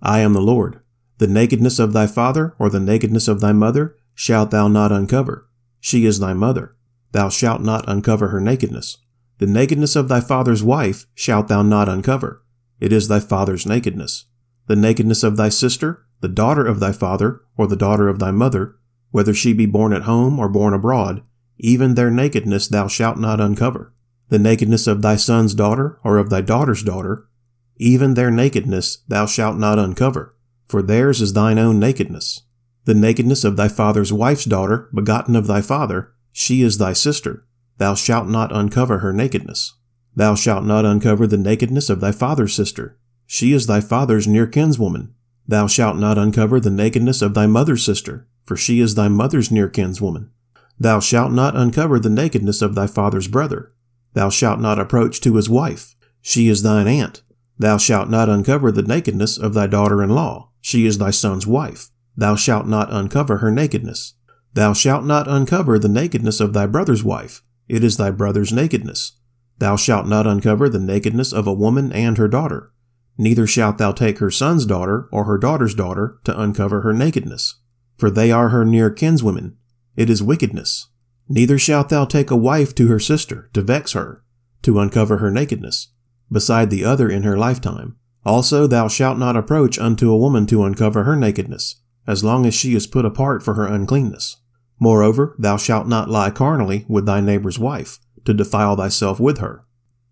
I 0.01 0.19
am 0.19 0.33
the 0.33 0.41
Lord. 0.41 0.81
The 1.19 1.27
nakedness 1.27 1.79
of 1.79 1.93
thy 1.93 2.07
father 2.07 2.55
or 2.59 2.69
the 2.69 2.79
nakedness 2.79 3.27
of 3.27 3.39
thy 3.39 3.51
mother 3.51 3.95
shalt 4.19 4.51
thou 4.51 4.67
not 4.67 4.91
uncover. 4.91 5.47
She 5.79 6.05
is 6.05 6.19
thy 6.19 6.33
mother. 6.33 6.75
Thou 7.13 7.29
shalt 7.29 7.61
not 7.61 7.87
uncover 7.87 8.27
her 8.27 8.41
nakedness. 8.41 8.97
The 9.37 9.47
nakedness 9.47 9.95
of 9.95 10.09
thy 10.09 10.19
father's 10.19 10.61
wife 10.61 11.05
shalt 11.15 11.47
thou 11.47 11.61
not 11.61 11.87
uncover. 11.87 12.43
It 12.81 12.91
is 12.91 13.07
thy 13.07 13.21
father's 13.21 13.65
nakedness. 13.65 14.25
The 14.67 14.75
nakedness 14.75 15.23
of 15.23 15.37
thy 15.37 15.47
sister, 15.47 16.05
the 16.19 16.27
daughter 16.27 16.65
of 16.65 16.81
thy 16.81 16.91
father, 16.91 17.43
or 17.55 17.65
the 17.65 17.77
daughter 17.77 18.09
of 18.09 18.19
thy 18.19 18.31
mother, 18.31 18.75
whether 19.11 19.33
she 19.33 19.53
be 19.53 19.65
born 19.65 19.93
at 19.93 20.01
home 20.01 20.37
or 20.37 20.49
born 20.49 20.73
abroad, 20.73 21.23
even 21.57 21.95
their 21.95 22.11
nakedness 22.11 22.67
thou 22.67 22.89
shalt 22.89 23.17
not 23.17 23.39
uncover. 23.39 23.93
The 24.27 24.37
nakedness 24.37 24.85
of 24.85 25.01
thy 25.01 25.15
son's 25.15 25.53
daughter, 25.53 25.97
or 26.03 26.17
of 26.17 26.29
thy 26.29 26.41
daughter's 26.41 26.83
daughter, 26.83 27.29
even 27.77 28.15
their 28.15 28.31
nakedness 28.31 28.97
thou 29.07 29.25
shalt 29.25 29.55
not 29.55 29.79
uncover, 29.79 30.35
for 30.67 30.81
theirs 30.81 31.21
is 31.21 31.31
thine 31.31 31.57
own 31.57 31.79
nakedness. 31.79 32.41
The 32.89 32.95
nakedness 32.95 33.43
of 33.43 33.55
thy 33.55 33.67
father's 33.67 34.11
wife's 34.11 34.45
daughter, 34.45 34.89
begotten 34.91 35.35
of 35.35 35.45
thy 35.45 35.61
father, 35.61 36.11
she 36.31 36.63
is 36.63 36.79
thy 36.79 36.93
sister. 36.93 37.45
Thou 37.77 37.93
shalt 37.93 38.27
not 38.27 38.51
uncover 38.51 38.97
her 38.97 39.13
nakedness. 39.13 39.75
Thou 40.15 40.33
shalt 40.33 40.65
not 40.65 40.85
uncover 40.85 41.27
the 41.27 41.37
nakedness 41.37 41.91
of 41.91 42.01
thy 42.01 42.11
father's 42.11 42.55
sister. 42.55 42.97
She 43.27 43.53
is 43.53 43.67
thy 43.67 43.79
father's 43.79 44.27
near 44.27 44.47
kinswoman. 44.47 45.13
Thou 45.47 45.67
shalt 45.67 45.97
not 45.97 46.17
uncover 46.17 46.59
the 46.59 46.71
nakedness 46.71 47.21
of 47.21 47.35
thy 47.35 47.45
mother's 47.45 47.85
sister, 47.85 48.27
for 48.43 48.57
she 48.57 48.79
is 48.79 48.95
thy 48.95 49.07
mother's 49.07 49.51
near 49.51 49.69
kinswoman. 49.69 50.31
Thou 50.79 50.99
shalt 50.99 51.31
not 51.31 51.55
uncover 51.55 51.99
the 51.99 52.09
nakedness 52.09 52.63
of 52.63 52.73
thy 52.73 52.87
father's 52.87 53.27
brother. 53.27 53.71
Thou 54.13 54.31
shalt 54.31 54.59
not 54.59 54.79
approach 54.79 55.21
to 55.21 55.35
his 55.35 55.47
wife. 55.47 55.95
She 56.23 56.47
is 56.47 56.63
thine 56.63 56.87
aunt. 56.87 57.21
Thou 57.55 57.77
shalt 57.77 58.09
not 58.09 58.29
uncover 58.29 58.71
the 58.71 58.81
nakedness 58.81 59.37
of 59.37 59.53
thy 59.53 59.67
daughter 59.67 60.01
in 60.01 60.09
law. 60.09 60.49
She 60.59 60.87
is 60.87 60.97
thy 60.97 61.11
son's 61.11 61.45
wife. 61.45 61.91
Thou 62.19 62.35
shalt 62.35 62.67
not 62.67 62.91
uncover 62.91 63.37
her 63.37 63.49
nakedness. 63.49 64.15
Thou 64.53 64.73
shalt 64.73 65.05
not 65.05 65.29
uncover 65.29 65.79
the 65.79 65.87
nakedness 65.87 66.41
of 66.41 66.51
thy 66.51 66.65
brother's 66.65 67.01
wife. 67.01 67.41
It 67.69 67.81
is 67.81 67.95
thy 67.95 68.11
brother's 68.11 68.51
nakedness. 68.51 69.13
Thou 69.59 69.77
shalt 69.77 70.05
not 70.05 70.27
uncover 70.27 70.67
the 70.67 70.81
nakedness 70.81 71.31
of 71.31 71.47
a 71.47 71.53
woman 71.53 71.93
and 71.93 72.17
her 72.17 72.27
daughter. 72.27 72.73
Neither 73.17 73.47
shalt 73.47 73.77
thou 73.77 73.93
take 73.93 74.17
her 74.17 74.29
son's 74.29 74.65
daughter 74.65 75.07
or 75.13 75.23
her 75.23 75.37
daughter's 75.37 75.73
daughter 75.73 76.19
to 76.25 76.37
uncover 76.37 76.81
her 76.81 76.91
nakedness. 76.91 77.61
For 77.95 78.09
they 78.11 78.33
are 78.33 78.49
her 78.49 78.65
near 78.65 78.91
kinswomen. 78.91 79.55
It 79.95 80.09
is 80.09 80.21
wickedness. 80.21 80.89
Neither 81.29 81.57
shalt 81.57 81.87
thou 81.87 82.03
take 82.03 82.31
a 82.31 82.35
wife 82.35 82.75
to 82.75 82.87
her 82.87 82.99
sister 82.99 83.49
to 83.53 83.61
vex 83.61 83.93
her, 83.93 84.25
to 84.63 84.77
uncover 84.81 85.19
her 85.19 85.31
nakedness, 85.31 85.93
beside 86.29 86.69
the 86.69 86.83
other 86.83 87.09
in 87.09 87.23
her 87.23 87.37
lifetime. 87.37 87.95
Also 88.25 88.67
thou 88.67 88.89
shalt 88.89 89.17
not 89.17 89.37
approach 89.37 89.79
unto 89.79 90.11
a 90.11 90.17
woman 90.17 90.45
to 90.47 90.65
uncover 90.65 91.05
her 91.05 91.15
nakedness, 91.15 91.81
as 92.09 92.23
long 92.23 92.47
as 92.47 92.55
she 92.55 92.73
is 92.73 92.87
put 92.87 93.05
apart 93.05 93.43
for 93.43 93.53
her 93.53 93.67
uncleanness. 93.67 94.37
Moreover, 94.79 95.35
thou 95.37 95.57
shalt 95.57 95.87
not 95.87 96.09
lie 96.09 96.31
carnally 96.31 96.83
with 96.87 97.05
thy 97.05 97.21
neighbor's 97.21 97.59
wife, 97.59 97.99
to 98.25 98.33
defile 98.33 98.75
thyself 98.75 99.19
with 99.19 99.37
her. 99.37 99.63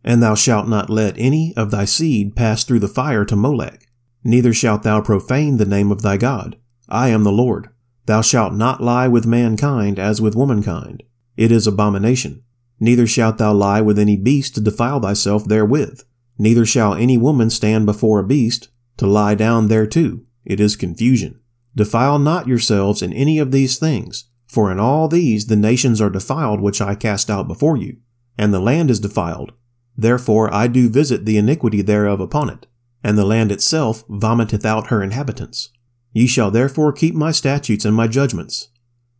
And 0.03 0.21
thou 0.21 0.35
shalt 0.35 0.67
not 0.67 0.91
let 0.91 1.17
any 1.17 1.55
of 1.57 1.71
thy 1.71 1.85
seed 1.85 2.35
pass 2.35 2.63
through 2.63 2.81
the 2.81 2.87
fire 2.87 3.25
to 3.25 3.35
Molech. 3.35 3.87
Neither 4.23 4.53
shalt 4.53 4.83
thou 4.83 5.01
profane 5.01 5.57
the 5.57 5.65
name 5.65 5.91
of 5.91 6.03
thy 6.03 6.17
God. 6.17 6.57
I 6.87 7.09
am 7.09 7.23
the 7.23 7.31
Lord. 7.31 7.69
Thou 8.05 8.21
shalt 8.21 8.53
not 8.53 8.79
lie 8.79 9.07
with 9.07 9.25
mankind 9.25 9.97
as 9.97 10.21
with 10.21 10.35
womankind. 10.35 11.01
It 11.35 11.51
is 11.51 11.65
abomination. 11.65 12.43
Neither 12.79 13.07
shalt 13.07 13.39
thou 13.39 13.53
lie 13.53 13.81
with 13.81 13.97
any 13.97 14.17
beast 14.17 14.53
to 14.53 14.61
defile 14.61 14.99
thyself 14.99 15.45
therewith. 15.45 16.03
Neither 16.37 16.63
shall 16.63 16.93
any 16.93 17.17
woman 17.17 17.49
stand 17.49 17.87
before 17.87 18.19
a 18.19 18.27
beast 18.27 18.69
to 18.97 19.07
lie 19.07 19.33
down 19.33 19.67
thereto. 19.67 20.21
It 20.45 20.59
is 20.59 20.75
confusion. 20.75 21.39
Defile 21.77 22.17
not 22.17 22.47
yourselves 22.47 23.03
in 23.03 23.13
any 23.13 23.37
of 23.37 23.51
these 23.51 23.77
things, 23.77 24.25
for 24.47 24.71
in 24.71 24.79
all 24.79 25.07
these 25.07 25.45
the 25.45 25.55
nations 25.55 26.01
are 26.01 26.09
defiled 26.09 26.59
which 26.59 26.81
I 26.81 26.95
cast 26.95 27.29
out 27.29 27.47
before 27.47 27.77
you, 27.77 27.97
and 28.35 28.51
the 28.51 28.59
land 28.59 28.89
is 28.89 28.99
defiled. 28.99 29.51
Therefore 29.95 30.51
I 30.51 30.65
do 30.65 30.89
visit 30.89 31.25
the 31.25 31.37
iniquity 31.37 31.83
thereof 31.83 32.19
upon 32.19 32.49
it, 32.49 32.65
and 33.03 33.15
the 33.15 33.25
land 33.25 33.51
itself 33.51 34.03
vomiteth 34.07 34.65
out 34.65 34.87
her 34.87 35.03
inhabitants. 35.03 35.69
Ye 36.13 36.25
shall 36.25 36.49
therefore 36.49 36.91
keep 36.93 37.13
my 37.13 37.29
statutes 37.29 37.85
and 37.85 37.95
my 37.95 38.07
judgments, 38.07 38.69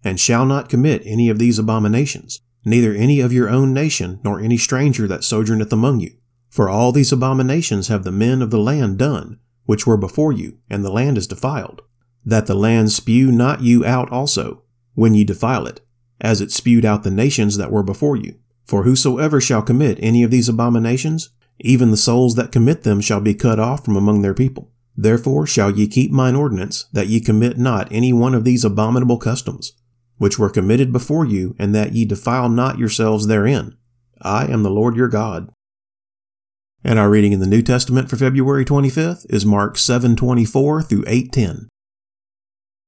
and 0.04 0.20
shall 0.20 0.44
not 0.44 0.68
commit 0.68 1.04
any 1.06 1.30
of 1.30 1.38
these 1.38 1.60
abominations, 1.60 2.42
neither 2.66 2.92
any 2.92 3.20
of 3.20 3.32
your 3.32 3.52
own 3.52 3.72
nation, 3.72 4.20
nor 4.24 4.40
any 4.40 4.58
stranger 4.58 5.08
that 5.08 5.24
sojourneth 5.24 5.72
among 5.72 6.00
you. 6.00 6.18
For 6.50 6.70
all 6.70 6.92
these 6.92 7.12
abominations 7.12 7.90
have 7.90 8.04
the 8.04 8.12
men 8.12 8.42
of 8.42 8.50
the 8.50 8.58
land 8.58 8.98
done, 8.98 9.38
which 9.66 9.86
were 9.86 9.98
before 9.98 10.32
you, 10.32 10.58
and 10.72 10.84
the 10.84 10.92
land 10.92 11.20
is 11.20 11.28
defiled 11.28 11.84
that 12.28 12.46
the 12.46 12.54
land 12.54 12.92
spew 12.92 13.32
not 13.32 13.62
you 13.62 13.86
out 13.86 14.12
also, 14.12 14.62
when 14.96 15.16
ye 15.16 15.24
defile 15.24 15.66
it, 15.66 15.80
as 16.20 16.42
it 16.42 16.52
spewed 16.52 16.84
out 16.84 17.04
the 17.04 17.10
nations 17.10 17.56
that 17.56 17.72
were 17.72 17.84
before 17.84 18.18
you. 18.18 18.36
For 18.66 18.84
whosoever 18.84 19.40
shall 19.40 19.62
commit 19.62 19.98
any 20.02 20.24
of 20.24 20.32
these 20.32 20.50
abominations, 20.50 21.30
even 21.62 21.90
the 21.90 21.96
souls 21.96 22.36
that 22.36 22.52
commit 22.52 22.84
them 22.84 23.00
shall 23.00 23.22
be 23.22 23.34
cut 23.34 23.62
off 23.62 23.86
from 23.86 23.96
among 23.96 24.24
their 24.24 24.34
people. 24.34 24.74
Therefore 24.98 25.48
shall 25.48 25.72
ye 25.72 25.88
keep 25.88 26.12
mine 26.12 26.36
ordinance, 26.36 26.88
that 26.92 27.08
ye 27.08 27.22
commit 27.22 27.58
not 27.58 27.88
any 27.92 28.12
one 28.12 28.36
of 28.36 28.44
these 28.44 28.66
abominable 28.66 29.18
customs, 29.18 29.72
which 30.18 30.38
were 30.38 30.50
committed 30.50 30.92
before 30.92 31.24
you, 31.24 31.56
and 31.58 31.74
that 31.74 31.94
ye 31.94 32.04
defile 32.04 32.50
not 32.50 32.78
yourselves 32.78 33.28
therein. 33.28 33.78
I 34.22 34.48
am 34.48 34.64
the 34.64 34.70
Lord 34.70 34.98
your 34.98 35.08
God. 35.08 35.50
And 36.84 37.00
our 37.00 37.10
reading 37.10 37.32
in 37.32 37.40
the 37.40 37.48
New 37.48 37.62
Testament 37.62 38.10
for 38.10 38.18
February 38.18 38.66
25th 38.66 39.26
is 39.30 39.46
Mark 39.46 39.78
7:24 39.78 40.82
through 40.82 41.06
8:10. 41.08 41.70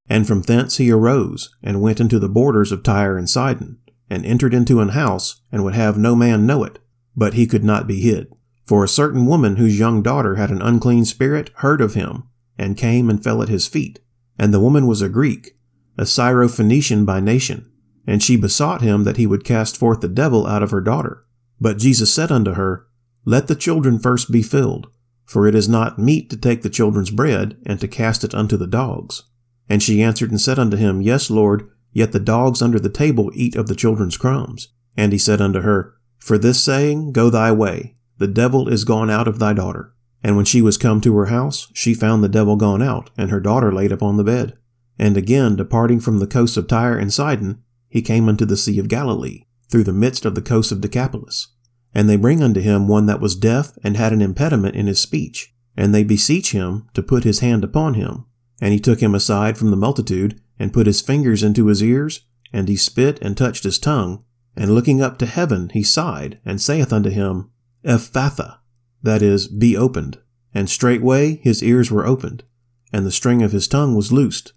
And 0.10 0.28
from 0.28 0.42
thence 0.42 0.78
he 0.78 0.92
arose, 0.92 1.56
and 1.62 1.82
went 1.82 2.00
into 2.00 2.18
the 2.20 2.28
borders 2.28 2.72
of 2.72 2.84
Tyre 2.84 3.18
and 3.18 3.30
Sidon, 3.30 3.78
and 4.10 4.26
entered 4.26 4.54
into 4.54 4.82
an 4.82 4.90
house, 4.90 5.42
and 5.52 5.64
would 5.64 5.76
have 5.76 5.98
no 5.98 6.16
man 6.16 6.48
know 6.48 6.64
it, 6.64 6.80
but 7.16 7.36
he 7.36 7.46
could 7.46 7.64
not 7.64 7.88
be 7.88 8.02
hid. 8.02 8.34
For 8.66 8.84
a 8.84 8.88
certain 8.88 9.26
woman 9.26 9.56
whose 9.56 9.80
young 9.80 10.02
daughter 10.02 10.36
had 10.36 10.50
an 10.50 10.62
unclean 10.62 11.06
spirit 11.06 11.52
heard 11.58 11.80
of 11.80 11.94
him, 11.94 12.24
and 12.58 12.76
came 12.76 13.10
and 13.10 13.24
fell 13.24 13.42
at 13.42 13.50
his 13.50 13.68
feet, 13.68 14.00
And 14.38 14.54
the 14.54 14.60
woman 14.60 14.88
was 14.88 15.02
a 15.02 15.10
Greek, 15.10 15.58
a 15.98 16.04
Syrophoenician 16.04 17.06
by 17.06 17.20
nation, 17.20 17.72
and 18.08 18.24
she 18.24 18.36
besought 18.36 18.82
him 18.82 19.04
that 19.04 19.18
he 19.18 19.28
would 19.28 19.44
cast 19.44 19.78
forth 19.78 20.02
the 20.02 20.08
devil 20.08 20.48
out 20.48 20.64
of 20.64 20.72
her 20.72 20.82
daughter. 20.82 21.26
But 21.62 21.78
Jesus 21.78 22.14
said 22.14 22.32
unto 22.32 22.54
her, 22.54 22.88
Let 23.26 23.48
the 23.48 23.56
children 23.56 24.00
first 24.00 24.32
be 24.32 24.42
filled, 24.42 24.88
for 25.26 25.46
it 25.46 25.56
is 25.56 25.70
not 25.70 26.00
meet 26.00 26.30
to 26.30 26.38
take 26.38 26.62
the 26.62 26.70
children's 26.70 27.12
bread 27.12 27.58
and 27.66 27.80
to 27.82 27.88
cast 27.88 28.24
it 28.24 28.34
unto 28.34 28.58
the 28.58 28.68
dogs. 28.68 29.24
And 29.70 29.82
she 29.84 30.02
answered 30.02 30.32
and 30.32 30.42
said 30.42 30.60
unto 30.60 30.76
him, 30.76 31.02
Yes, 31.02 31.30
Lord, 31.30 31.70
yet 31.94 32.12
the 32.12 32.20
dogs 32.20 32.62
under 32.62 32.80
the 32.80 32.90
table 32.90 33.32
eat 33.34 33.56
of 33.56 33.68
the 33.68 33.76
children's 33.76 34.18
crumbs. 34.18 34.70
And 34.98 35.14
he 35.14 35.18
said 35.18 35.40
unto 35.40 35.62
her, 35.62 35.94
For 36.18 36.38
this 36.38 36.62
saying, 36.62 37.14
go 37.14 37.30
thy 37.30 37.52
way, 37.52 37.96
the 38.18 38.28
devil 38.28 38.68
is 38.68 38.84
gone 38.84 39.10
out 39.10 39.28
of 39.28 39.40
thy 39.40 39.54
daughter. 39.54 39.94
And 40.22 40.36
when 40.36 40.46
she 40.46 40.62
was 40.62 40.78
come 40.78 41.00
to 41.02 41.16
her 41.18 41.28
house, 41.28 41.72
she 41.74 41.94
found 41.94 42.24
the 42.24 42.28
devil 42.28 42.58
gone 42.58 42.82
out, 42.82 43.10
and 43.18 43.32
her 43.32 43.40
daughter 43.40 43.72
laid 43.72 43.92
upon 43.92 44.18
the 44.18 44.24
bed. 44.24 44.58
And 44.98 45.16
again, 45.16 45.56
departing 45.56 46.02
from 46.02 46.20
the 46.20 46.28
coasts 46.28 46.58
of 46.58 46.68
Tyre 46.68 46.98
and 46.98 47.14
Sidon, 47.14 47.64
he 47.88 48.02
came 48.02 48.28
unto 48.28 48.44
the 48.44 48.58
sea 48.58 48.80
of 48.80 48.90
Galilee, 48.90 49.46
through 49.70 49.86
the 49.86 49.94
midst 49.94 50.26
of 50.26 50.36
the 50.36 50.42
coasts 50.42 50.72
of 50.74 50.82
Decapolis. 50.82 51.48
And 51.94 52.10
they 52.10 52.18
bring 52.18 52.44
unto 52.44 52.60
him 52.60 52.88
one 52.88 53.06
that 53.06 53.22
was 53.22 53.36
deaf 53.36 53.78
and 53.84 53.96
had 53.96 54.12
an 54.12 54.22
impediment 54.22 54.76
in 54.76 54.88
his 54.88 55.00
speech. 55.00 55.54
And 55.78 55.96
they 55.96 56.04
beseech 56.04 56.52
him 56.52 56.88
to 56.94 57.02
put 57.02 57.24
his 57.24 57.40
hand 57.40 57.64
upon 57.64 57.94
him. 57.94 58.26
And 58.62 58.74
he 58.74 58.80
took 58.80 59.02
him 59.02 59.16
aside 59.16 59.58
from 59.58 59.72
the 59.72 59.78
multitude, 59.78 60.40
and 60.58 60.74
put 60.74 60.88
his 60.88 61.02
fingers 61.02 61.44
into 61.44 61.68
his 61.68 61.82
ears, 61.82 62.22
and 62.52 62.68
he 62.68 62.76
spit 62.76 63.18
and 63.22 63.38
touched 63.38 63.64
his 63.64 63.80
tongue. 63.80 64.24
And 64.56 64.76
looking 64.76 65.02
up 65.02 65.18
to 65.20 65.26
heaven, 65.26 65.70
he 65.70 65.84
sighed, 65.84 66.40
and 66.44 66.62
saith 66.62 66.92
unto 66.92 67.10
him, 67.10 67.50
Ephphatha, 67.86 68.58
that 69.02 69.22
is, 69.22 69.48
be 69.48 69.78
opened. 69.78 70.20
And 70.54 70.70
straightway 70.70 71.36
his 71.36 71.64
ears 71.64 71.92
were 71.92 72.06
opened, 72.06 72.44
and 72.92 73.06
the 73.06 73.12
string 73.12 73.42
of 73.42 73.52
his 73.52 73.68
tongue 73.68 73.96
was 73.96 74.12
loosed, 74.12 74.54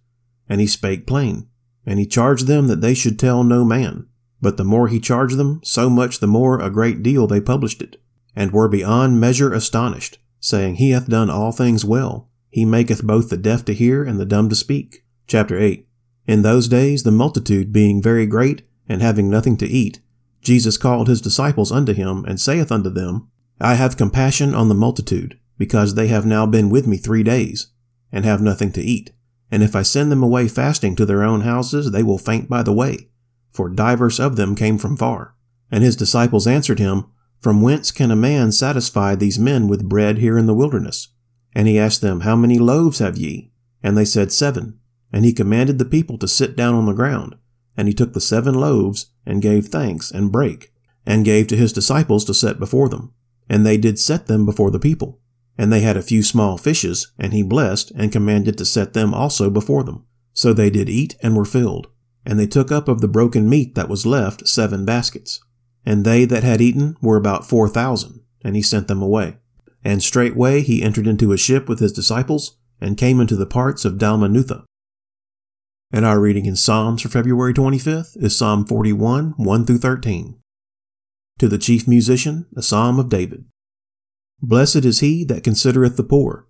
and 0.48 0.60
he 0.60 0.66
spake 0.66 1.06
plain. 1.06 1.48
And 1.84 1.98
he 1.98 2.06
charged 2.06 2.46
them 2.46 2.68
that 2.68 2.80
they 2.80 2.94
should 2.94 3.18
tell 3.18 3.44
no 3.44 3.64
man. 3.64 4.06
But 4.40 4.56
the 4.56 4.64
more 4.64 4.88
he 4.88 4.98
charged 4.98 5.36
them, 5.36 5.60
so 5.62 5.88
much 5.88 6.18
the 6.18 6.26
more 6.26 6.60
a 6.60 6.70
great 6.70 7.02
deal 7.02 7.26
they 7.26 7.40
published 7.40 7.82
it, 7.82 8.00
and 8.34 8.50
were 8.50 8.68
beyond 8.68 9.20
measure 9.20 9.52
astonished, 9.52 10.18
saying, 10.40 10.76
He 10.76 10.90
hath 10.90 11.08
done 11.08 11.30
all 11.30 11.52
things 11.52 11.84
well. 11.84 12.28
He 12.52 12.64
maketh 12.64 13.02
both 13.02 13.30
the 13.30 13.36
deaf 13.36 13.64
to 13.64 13.74
hear 13.74 14.04
and 14.04 14.20
the 14.20 14.24
dumb 14.24 14.48
to 14.50 14.54
speak. 14.54 15.04
Chapter 15.26 15.58
8. 15.58 15.88
In 16.28 16.42
those 16.42 16.68
days, 16.68 17.02
the 17.02 17.10
multitude 17.10 17.72
being 17.72 18.00
very 18.00 18.26
great, 18.26 18.62
and 18.88 19.02
having 19.02 19.28
nothing 19.28 19.56
to 19.56 19.66
eat, 19.66 19.98
Jesus 20.40 20.76
called 20.76 21.08
his 21.08 21.20
disciples 21.20 21.72
unto 21.72 21.92
him, 21.92 22.24
and 22.24 22.40
saith 22.40 22.70
unto 22.70 22.90
them, 22.90 23.28
I 23.60 23.74
have 23.74 23.96
compassion 23.96 24.54
on 24.54 24.68
the 24.68 24.76
multitude, 24.76 25.36
because 25.58 25.96
they 25.96 26.06
have 26.06 26.24
now 26.24 26.46
been 26.46 26.70
with 26.70 26.86
me 26.86 26.96
three 26.96 27.24
days, 27.24 27.72
and 28.12 28.24
have 28.24 28.40
nothing 28.40 28.70
to 28.72 28.80
eat. 28.80 29.10
And 29.50 29.64
if 29.64 29.74
I 29.74 29.82
send 29.82 30.12
them 30.12 30.22
away 30.22 30.46
fasting 30.46 30.94
to 30.96 31.04
their 31.04 31.24
own 31.24 31.40
houses, 31.40 31.90
they 31.90 32.04
will 32.04 32.18
faint 32.18 32.48
by 32.48 32.62
the 32.62 32.72
way 32.72 33.08
for 33.52 33.68
divers 33.68 34.18
of 34.18 34.36
them 34.36 34.56
came 34.56 34.78
from 34.78 34.96
far. 34.96 35.34
And 35.70 35.84
his 35.84 35.94
disciples 35.94 36.46
answered 36.46 36.78
him, 36.78 37.06
From 37.40 37.60
whence 37.60 37.92
can 37.92 38.10
a 38.10 38.16
man 38.16 38.50
satisfy 38.50 39.14
these 39.14 39.38
men 39.38 39.68
with 39.68 39.88
bread 39.88 40.18
here 40.18 40.38
in 40.38 40.46
the 40.46 40.54
wilderness? 40.54 41.08
And 41.54 41.68
he 41.68 41.78
asked 41.78 42.00
them, 42.00 42.20
How 42.20 42.36
many 42.36 42.58
loaves 42.58 42.98
have 42.98 43.18
ye? 43.18 43.52
And 43.82 43.96
they 43.96 44.04
said, 44.04 44.32
Seven. 44.32 44.78
And 45.12 45.24
he 45.24 45.32
commanded 45.32 45.78
the 45.78 45.84
people 45.84 46.18
to 46.18 46.28
sit 46.28 46.56
down 46.56 46.74
on 46.74 46.86
the 46.86 46.92
ground. 46.92 47.36
And 47.76 47.88
he 47.88 47.94
took 47.94 48.12
the 48.12 48.20
seven 48.20 48.54
loaves, 48.54 49.06
and 49.24 49.42
gave 49.42 49.66
thanks, 49.66 50.10
and 50.10 50.32
brake, 50.32 50.72
and 51.06 51.24
gave 51.24 51.46
to 51.48 51.56
his 51.56 51.72
disciples 51.72 52.24
to 52.26 52.34
set 52.34 52.58
before 52.58 52.88
them. 52.88 53.12
And 53.48 53.64
they 53.66 53.76
did 53.76 53.98
set 53.98 54.26
them 54.26 54.46
before 54.46 54.70
the 54.70 54.78
people. 54.78 55.20
And 55.58 55.72
they 55.72 55.80
had 55.80 55.96
a 55.96 56.02
few 56.02 56.22
small 56.22 56.56
fishes, 56.56 57.12
and 57.18 57.32
he 57.32 57.42
blessed, 57.42 57.92
and 57.92 58.12
commanded 58.12 58.56
to 58.58 58.64
set 58.64 58.94
them 58.94 59.12
also 59.12 59.50
before 59.50 59.84
them. 59.84 60.04
So 60.32 60.52
they 60.52 60.70
did 60.70 60.88
eat, 60.88 61.16
and 61.22 61.36
were 61.36 61.44
filled. 61.44 61.88
And 62.24 62.38
they 62.38 62.46
took 62.46 62.72
up 62.72 62.88
of 62.88 63.00
the 63.00 63.08
broken 63.08 63.48
meat 63.48 63.74
that 63.74 63.88
was 63.88 64.06
left 64.06 64.48
seven 64.48 64.84
baskets. 64.84 65.40
And 65.84 66.04
they 66.04 66.24
that 66.24 66.44
had 66.44 66.60
eaten 66.60 66.96
were 67.02 67.16
about 67.16 67.46
four 67.46 67.68
thousand, 67.68 68.20
and 68.42 68.56
he 68.56 68.62
sent 68.62 68.88
them 68.88 69.02
away. 69.02 69.38
And 69.84 70.02
straightway 70.02 70.62
he 70.62 70.82
entered 70.82 71.06
into 71.06 71.32
a 71.32 71.38
ship 71.38 71.68
with 71.68 71.80
his 71.80 71.92
disciples, 71.92 72.56
and 72.80 72.96
came 72.96 73.20
into 73.20 73.36
the 73.36 73.46
parts 73.46 73.84
of 73.84 73.94
Dalmanutha. 73.94 74.64
And 75.92 76.04
our 76.04 76.20
reading 76.20 76.46
in 76.46 76.56
Psalms 76.56 77.02
for 77.02 77.08
February 77.08 77.54
25th 77.54 78.16
is 78.22 78.36
Psalm 78.36 78.64
41, 78.64 79.34
1 79.36 79.66
through 79.66 79.78
13. 79.78 80.38
To 81.38 81.48
the 81.48 81.58
chief 81.58 81.86
musician, 81.86 82.46
a 82.56 82.62
psalm 82.62 82.98
of 82.98 83.08
David. 83.08 83.44
Blessed 84.40 84.84
is 84.84 85.00
he 85.00 85.24
that 85.24 85.44
considereth 85.44 85.96
the 85.96 86.02
poor. 86.02 86.48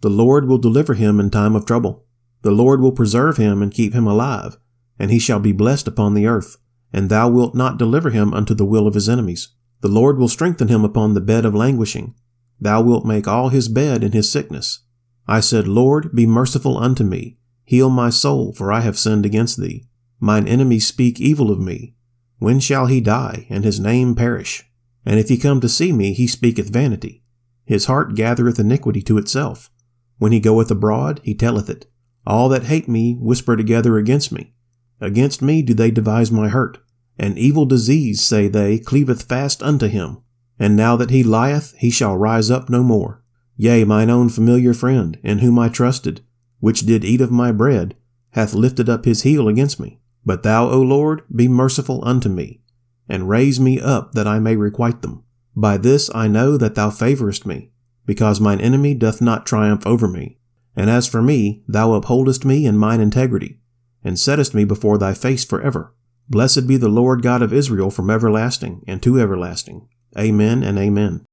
The 0.00 0.10
Lord 0.10 0.46
will 0.46 0.58
deliver 0.58 0.94
him 0.94 1.20
in 1.20 1.30
time 1.30 1.54
of 1.54 1.66
trouble. 1.66 2.04
The 2.42 2.50
Lord 2.50 2.80
will 2.80 2.92
preserve 2.92 3.36
him 3.36 3.62
and 3.62 3.72
keep 3.72 3.94
him 3.94 4.06
alive 4.06 4.56
and 5.00 5.10
he 5.10 5.18
shall 5.18 5.40
be 5.40 5.50
blessed 5.50 5.88
upon 5.88 6.12
the 6.12 6.26
earth. 6.26 6.58
And 6.92 7.08
thou 7.08 7.30
wilt 7.30 7.54
not 7.54 7.78
deliver 7.78 8.10
him 8.10 8.34
unto 8.34 8.52
the 8.52 8.66
will 8.66 8.86
of 8.86 8.94
his 8.94 9.08
enemies. 9.08 9.48
The 9.80 9.88
Lord 9.88 10.18
will 10.18 10.28
strengthen 10.28 10.68
him 10.68 10.84
upon 10.84 11.14
the 11.14 11.22
bed 11.22 11.46
of 11.46 11.54
languishing. 11.54 12.14
Thou 12.60 12.82
wilt 12.82 13.06
make 13.06 13.26
all 13.26 13.48
his 13.48 13.68
bed 13.68 14.04
in 14.04 14.12
his 14.12 14.30
sickness. 14.30 14.80
I 15.26 15.40
said, 15.40 15.66
Lord, 15.66 16.14
be 16.14 16.26
merciful 16.26 16.76
unto 16.76 17.04
me. 17.04 17.38
Heal 17.64 17.88
my 17.88 18.10
soul, 18.10 18.52
for 18.52 18.72
I 18.72 18.80
have 18.80 18.98
sinned 18.98 19.24
against 19.24 19.60
thee. 19.60 19.86
Mine 20.18 20.46
enemies 20.46 20.86
speak 20.86 21.20
evil 21.20 21.50
of 21.50 21.60
me. 21.60 21.94
When 22.38 22.60
shall 22.60 22.86
he 22.86 23.00
die, 23.00 23.46
and 23.48 23.64
his 23.64 23.78
name 23.78 24.14
perish? 24.14 24.64
And 25.06 25.18
if 25.18 25.28
he 25.28 25.38
come 25.38 25.60
to 25.60 25.68
see 25.68 25.92
me, 25.92 26.12
he 26.12 26.26
speaketh 26.26 26.70
vanity. 26.70 27.22
His 27.64 27.86
heart 27.86 28.14
gathereth 28.14 28.58
iniquity 28.58 29.02
to 29.02 29.18
itself. 29.18 29.70
When 30.18 30.32
he 30.32 30.40
goeth 30.40 30.70
abroad, 30.70 31.20
he 31.22 31.34
telleth 31.34 31.70
it. 31.70 31.86
All 32.26 32.48
that 32.50 32.64
hate 32.64 32.88
me 32.88 33.14
whisper 33.18 33.56
together 33.56 33.96
against 33.96 34.32
me. 34.32 34.54
Against 35.00 35.40
me 35.40 35.62
do 35.62 35.72
they 35.72 35.90
devise 35.90 36.30
my 36.30 36.48
hurt. 36.48 36.78
An 37.18 37.38
evil 37.38 37.64
disease, 37.64 38.22
say 38.22 38.48
they, 38.48 38.78
cleaveth 38.78 39.22
fast 39.22 39.62
unto 39.62 39.86
him. 39.86 40.18
And 40.60 40.76
now 40.76 40.94
that 40.94 41.10
he 41.10 41.24
lieth, 41.24 41.74
he 41.78 41.90
shall 41.90 42.16
rise 42.16 42.50
up 42.50 42.70
no 42.70 42.84
more. 42.84 43.24
Yea, 43.56 43.82
mine 43.82 44.10
own 44.10 44.28
familiar 44.28 44.72
friend, 44.72 45.18
in 45.24 45.38
whom 45.38 45.58
I 45.58 45.68
trusted, 45.68 46.20
which 46.60 46.82
did 46.86 47.04
eat 47.04 47.20
of 47.20 47.32
my 47.32 47.50
bread, 47.50 47.96
hath 48.30 48.54
lifted 48.54 48.88
up 48.88 49.04
his 49.04 49.22
heel 49.22 49.48
against 49.48 49.80
me. 49.80 49.98
But 50.24 50.42
thou, 50.42 50.68
O 50.68 50.80
Lord, 50.80 51.22
be 51.34 51.48
merciful 51.48 52.06
unto 52.06 52.28
me, 52.28 52.60
and 53.08 53.28
raise 53.28 53.58
me 53.58 53.80
up 53.80 54.12
that 54.12 54.28
I 54.28 54.38
may 54.38 54.54
requite 54.54 55.02
them. 55.02 55.24
By 55.56 55.78
this 55.78 56.10
I 56.14 56.28
know 56.28 56.56
that 56.56 56.74
thou 56.74 56.90
favorest 56.90 57.44
me, 57.46 57.72
because 58.06 58.40
mine 58.40 58.60
enemy 58.60 58.94
doth 58.94 59.20
not 59.20 59.46
triumph 59.46 59.86
over 59.86 60.06
me. 60.06 60.38
And 60.76 60.88
as 60.88 61.08
for 61.08 61.20
me, 61.22 61.64
thou 61.66 61.94
upholdest 61.94 62.44
me 62.44 62.66
in 62.66 62.78
mine 62.78 63.00
integrity 63.00 63.58
and 64.04 64.18
settest 64.18 64.54
me 64.54 64.64
before 64.64 64.98
thy 64.98 65.14
face 65.14 65.44
for 65.44 65.60
ever. 65.60 65.94
Blessed 66.28 66.66
be 66.66 66.76
the 66.76 66.88
Lord 66.88 67.22
God 67.22 67.42
of 67.42 67.52
Israel 67.52 67.90
from 67.90 68.08
everlasting 68.08 68.84
and 68.86 69.02
to 69.02 69.18
everlasting. 69.18 69.88
Amen 70.18 70.62
and 70.62 70.78
amen. 70.78 71.24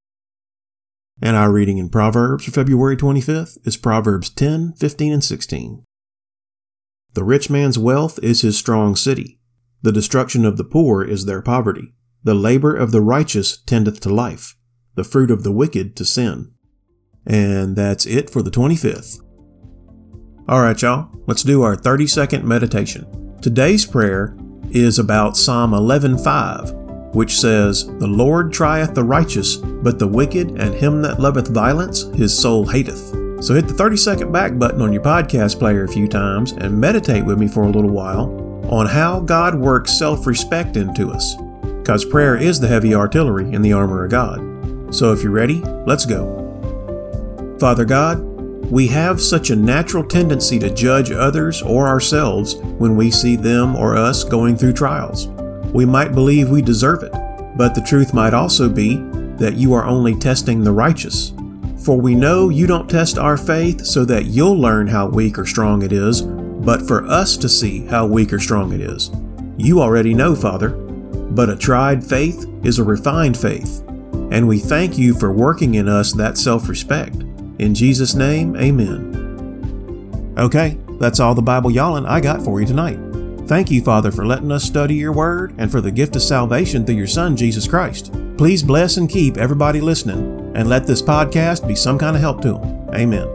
And 1.22 1.36
our 1.36 1.52
reading 1.52 1.80
in 1.80 1.90
Proverbs 1.90 2.46
for 2.46 2.52
February 2.52 2.96
25th 2.96 3.58
is 3.66 3.76
Proverbs 3.76 4.30
10, 4.30 4.74
15, 4.74 5.14
and 5.14 5.24
16. 5.24 5.84
The 7.14 7.24
rich 7.24 7.50
man's 7.50 7.80
wealth 7.80 8.20
is 8.22 8.42
his 8.42 8.58
strong 8.58 8.96
city. 8.96 9.40
The 9.82 9.92
destruction 9.92 10.46
of 10.46 10.58
the 10.58 10.64
poor 10.64 11.04
is 11.04 11.26
their 11.26 11.42
poverty. 11.42 11.96
The 12.24 12.36
labor 12.36 12.76
of 12.76 12.92
the 12.92 13.02
righteous 13.02 13.58
tendeth 13.64 14.00
to 14.02 14.14
life. 14.14 14.56
The 14.96 15.04
fruit 15.04 15.32
of 15.32 15.44
the 15.44 15.52
wicked 15.52 15.96
to 15.96 16.06
sin. 16.06 16.52
And 17.26 17.76
that's 17.76 18.06
it 18.06 18.30
for 18.30 18.42
the 18.42 18.52
25th. 18.52 19.20
All 20.48 20.62
right, 20.62 20.82
y'all, 20.82 21.10
let's 21.26 21.44
do 21.44 21.64
our 21.64 21.76
30 21.76 22.08
second 22.08 22.46
meditation. 22.46 23.36
Today's 23.42 23.86
prayer 23.86 24.38
is 24.72 25.00
about 25.00 25.38
Psalm 25.38 25.72
11:5, 25.72 26.87
which 27.18 27.40
says, 27.40 27.90
"The 27.98 28.06
Lord 28.06 28.54
trieth 28.54 28.94
the 28.94 29.04
righteous, 29.04 29.56
but 29.56 29.98
the 29.98 30.08
wicked 30.08 30.52
and 30.60 30.76
him 30.76 31.02
that 31.02 31.20
loveth 31.20 31.48
violence, 31.48 32.06
his 32.14 32.38
soul 32.38 32.68
hateth." 32.68 33.12
So 33.40 33.56
hit 33.56 33.68
the 33.68 33.74
30 33.74 33.98
second 33.98 34.32
back 34.32 34.60
button 34.60 34.82
on 34.82 34.94
your 34.94 35.02
podcast 35.02 35.58
player 35.58 35.84
a 35.84 35.88
few 35.88 36.08
times 36.08 36.54
and 36.56 36.80
meditate 36.80 37.26
with 37.26 37.40
me 37.40 37.48
for 37.48 37.64
a 37.64 37.72
little 37.72 37.90
while 37.90 38.32
on 38.70 38.86
how 38.86 39.20
God 39.20 39.56
works 39.56 39.98
self-respect 39.98 40.78
into 40.78 41.10
us. 41.10 41.36
Because 41.80 42.06
prayer 42.06 42.36
is 42.36 42.60
the 42.60 42.68
heavy 42.68 42.94
artillery 42.94 43.52
in 43.52 43.64
the 43.64 43.74
armor 43.74 44.06
of 44.06 44.12
God. 44.12 44.40
So 44.92 45.12
if 45.12 45.24
you're 45.24 45.32
ready, 45.32 45.64
let's 45.88 46.06
go. 46.06 46.30
Father 47.60 47.86
God, 47.86 48.22
we 48.70 48.86
have 48.88 49.20
such 49.20 49.50
a 49.50 49.56
natural 49.56 50.04
tendency 50.04 50.60
to 50.60 50.70
judge 50.70 51.12
others 51.12 51.64
or 51.64 51.88
ourselves 51.88 52.58
when 52.78 52.96
we 52.96 53.10
see 53.10 53.36
them 53.36 53.76
or 53.76 53.98
us 53.98 54.24
going 54.24 54.56
through 54.56 54.74
trials. 54.74 55.30
We 55.74 55.86
might 55.86 56.14
believe 56.14 56.50
we 56.50 56.62
deserve 56.62 57.04
it, 57.04 57.12
but 57.56 57.76
the 57.76 57.86
truth 57.86 58.14
might 58.14 58.34
also 58.34 58.70
be 58.70 58.98
that 59.38 59.56
you 59.56 59.74
are 59.74 59.86
only 59.86 60.16
testing 60.16 60.64
the 60.64 60.72
righteous. 60.72 61.34
For 61.84 62.00
we 62.00 62.16
know 62.16 62.50
you 62.50 62.68
don't 62.68 62.90
test 62.90 63.18
our 63.18 63.38
faith 63.38 63.86
so 63.86 64.04
that 64.06 64.26
you'll 64.26 64.60
learn 64.60 64.88
how 64.88 65.08
weak 65.08 65.38
or 65.38 65.46
strong 65.46 65.84
it 65.84 65.92
is, 65.92 66.22
but 66.22 66.88
for 66.88 67.06
us 67.06 67.38
to 67.38 67.48
see 67.48 67.86
how 67.86 68.06
weak 68.08 68.34
or 68.34 68.40
strong 68.40 68.74
it 68.74 68.82
is. 68.82 69.12
You 69.58 69.82
already 69.82 70.14
know, 70.14 70.36
Father, 70.36 70.70
but 70.70 71.50
a 71.50 71.56
tried 71.56 72.04
faith 72.04 72.46
is 72.64 72.80
a 72.80 72.84
refined 72.84 73.38
faith, 73.38 73.84
and 74.32 74.48
we 74.48 74.60
thank 74.60 74.98
you 74.98 75.14
for 75.14 75.32
working 75.32 75.76
in 75.76 75.88
us 75.88 76.14
that 76.14 76.38
self 76.38 76.68
respect. 76.68 77.16
In 77.60 77.74
Jesus' 77.74 78.16
name, 78.16 78.56
amen. 78.58 80.36
Okay, 80.38 80.78
that's 81.00 81.20
all 81.20 81.34
the 81.34 81.42
Bible 81.42 81.72
yawling 81.72 82.06
I 82.06 82.20
got 82.20 82.44
for 82.44 82.60
you 82.60 82.68
tonight. 82.68 83.07
Thank 83.48 83.72
you, 83.72 83.82
Father, 83.82 84.12
for 84.12 84.26
letting 84.26 84.52
us 84.52 84.66
study 84.66 84.96
your 84.96 85.14
word 85.14 85.56
and 85.58 85.72
for 85.72 85.80
the 85.80 85.90
gift 85.90 86.18
of 86.18 86.22
salvation 86.22 86.86
through 86.86 86.96
your 86.96 87.08
Son, 87.08 87.38
Jesus 87.38 87.66
Christ. 87.66 88.12
Please 88.38 88.62
bless 88.62 88.98
and 88.98 89.10
keep 89.10 89.38
everybody 89.38 89.80
listening 89.80 90.52
and 90.54 90.68
let 90.68 90.86
this 90.86 91.02
podcast 91.02 91.66
be 91.66 91.74
some 91.74 91.98
kind 91.98 92.18
of 92.18 92.22
help 92.22 92.42
to 92.42 92.54
them. 92.54 92.90
Amen. 92.94 93.26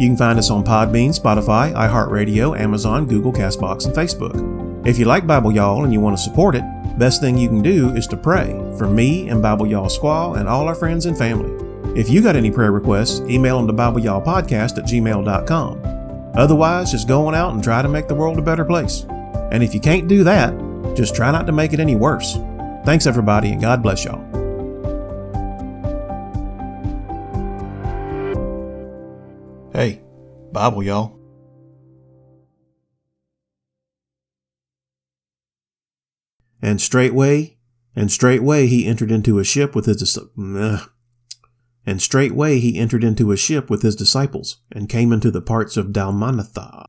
You 0.00 0.08
can 0.08 0.16
find 0.16 0.38
us 0.38 0.48
on 0.48 0.64
Podbean, 0.64 1.10
Spotify, 1.10 1.74
iHeartRadio, 1.74 2.58
Amazon, 2.58 3.04
Google, 3.04 3.30
Castbox, 3.30 3.84
and 3.84 3.94
Facebook. 3.94 4.86
If 4.86 4.98
you 4.98 5.04
like 5.04 5.26
Bible 5.26 5.52
Y'all 5.52 5.84
and 5.84 5.92
you 5.92 6.00
want 6.00 6.16
to 6.16 6.22
support 6.22 6.54
it, 6.54 6.64
best 6.98 7.20
thing 7.20 7.36
you 7.36 7.48
can 7.48 7.60
do 7.60 7.90
is 7.90 8.06
to 8.06 8.16
pray 8.16 8.52
for 8.78 8.88
me 8.88 9.28
and 9.28 9.42
Bible 9.42 9.66
Y'all 9.66 9.88
Squaw 9.88 10.38
and 10.38 10.48
all 10.48 10.66
our 10.66 10.74
friends 10.74 11.04
and 11.04 11.18
family. 11.18 11.52
If 11.94 12.08
you 12.08 12.22
got 12.22 12.36
any 12.36 12.50
prayer 12.50 12.72
requests, 12.72 13.20
email 13.28 13.58
them 13.58 13.66
to 13.66 13.74
BibleYallPodcast 13.74 14.78
at 14.78 14.84
gmail.com. 14.84 16.32
Otherwise, 16.36 16.92
just 16.92 17.06
go 17.06 17.26
on 17.26 17.34
out 17.34 17.52
and 17.52 17.62
try 17.62 17.82
to 17.82 17.88
make 17.88 18.08
the 18.08 18.14
world 18.14 18.38
a 18.38 18.42
better 18.42 18.64
place. 18.64 19.04
And 19.50 19.62
if 19.62 19.74
you 19.74 19.80
can't 19.80 20.08
do 20.08 20.24
that, 20.24 20.54
just 20.94 21.14
try 21.14 21.30
not 21.30 21.46
to 21.46 21.52
make 21.52 21.72
it 21.72 21.80
any 21.80 21.96
worse. 21.96 22.34
Thanks, 22.84 23.06
everybody, 23.06 23.52
and 23.52 23.60
God 23.60 23.82
bless 23.82 24.04
y'all. 24.04 24.24
Hey, 29.72 30.02
Bible, 30.52 30.82
y'all. 30.82 31.18
And 36.60 36.80
straightway, 36.80 37.56
and 37.94 38.10
straightway 38.10 38.66
he 38.66 38.86
entered 38.86 39.10
into 39.10 39.38
a 39.38 39.44
ship 39.44 39.74
with 39.74 39.86
his 39.86 40.18
and 41.86 42.02
straightway 42.02 42.58
he 42.58 42.76
entered 42.78 43.04
into 43.04 43.32
a 43.32 43.36
ship 43.36 43.70
with 43.70 43.82
his 43.82 43.96
disciples, 43.96 44.60
and 44.70 44.88
came 44.88 45.12
into 45.12 45.30
the 45.30 45.40
parts 45.40 45.76
of 45.76 45.86
Dalmanutha. 45.86 46.86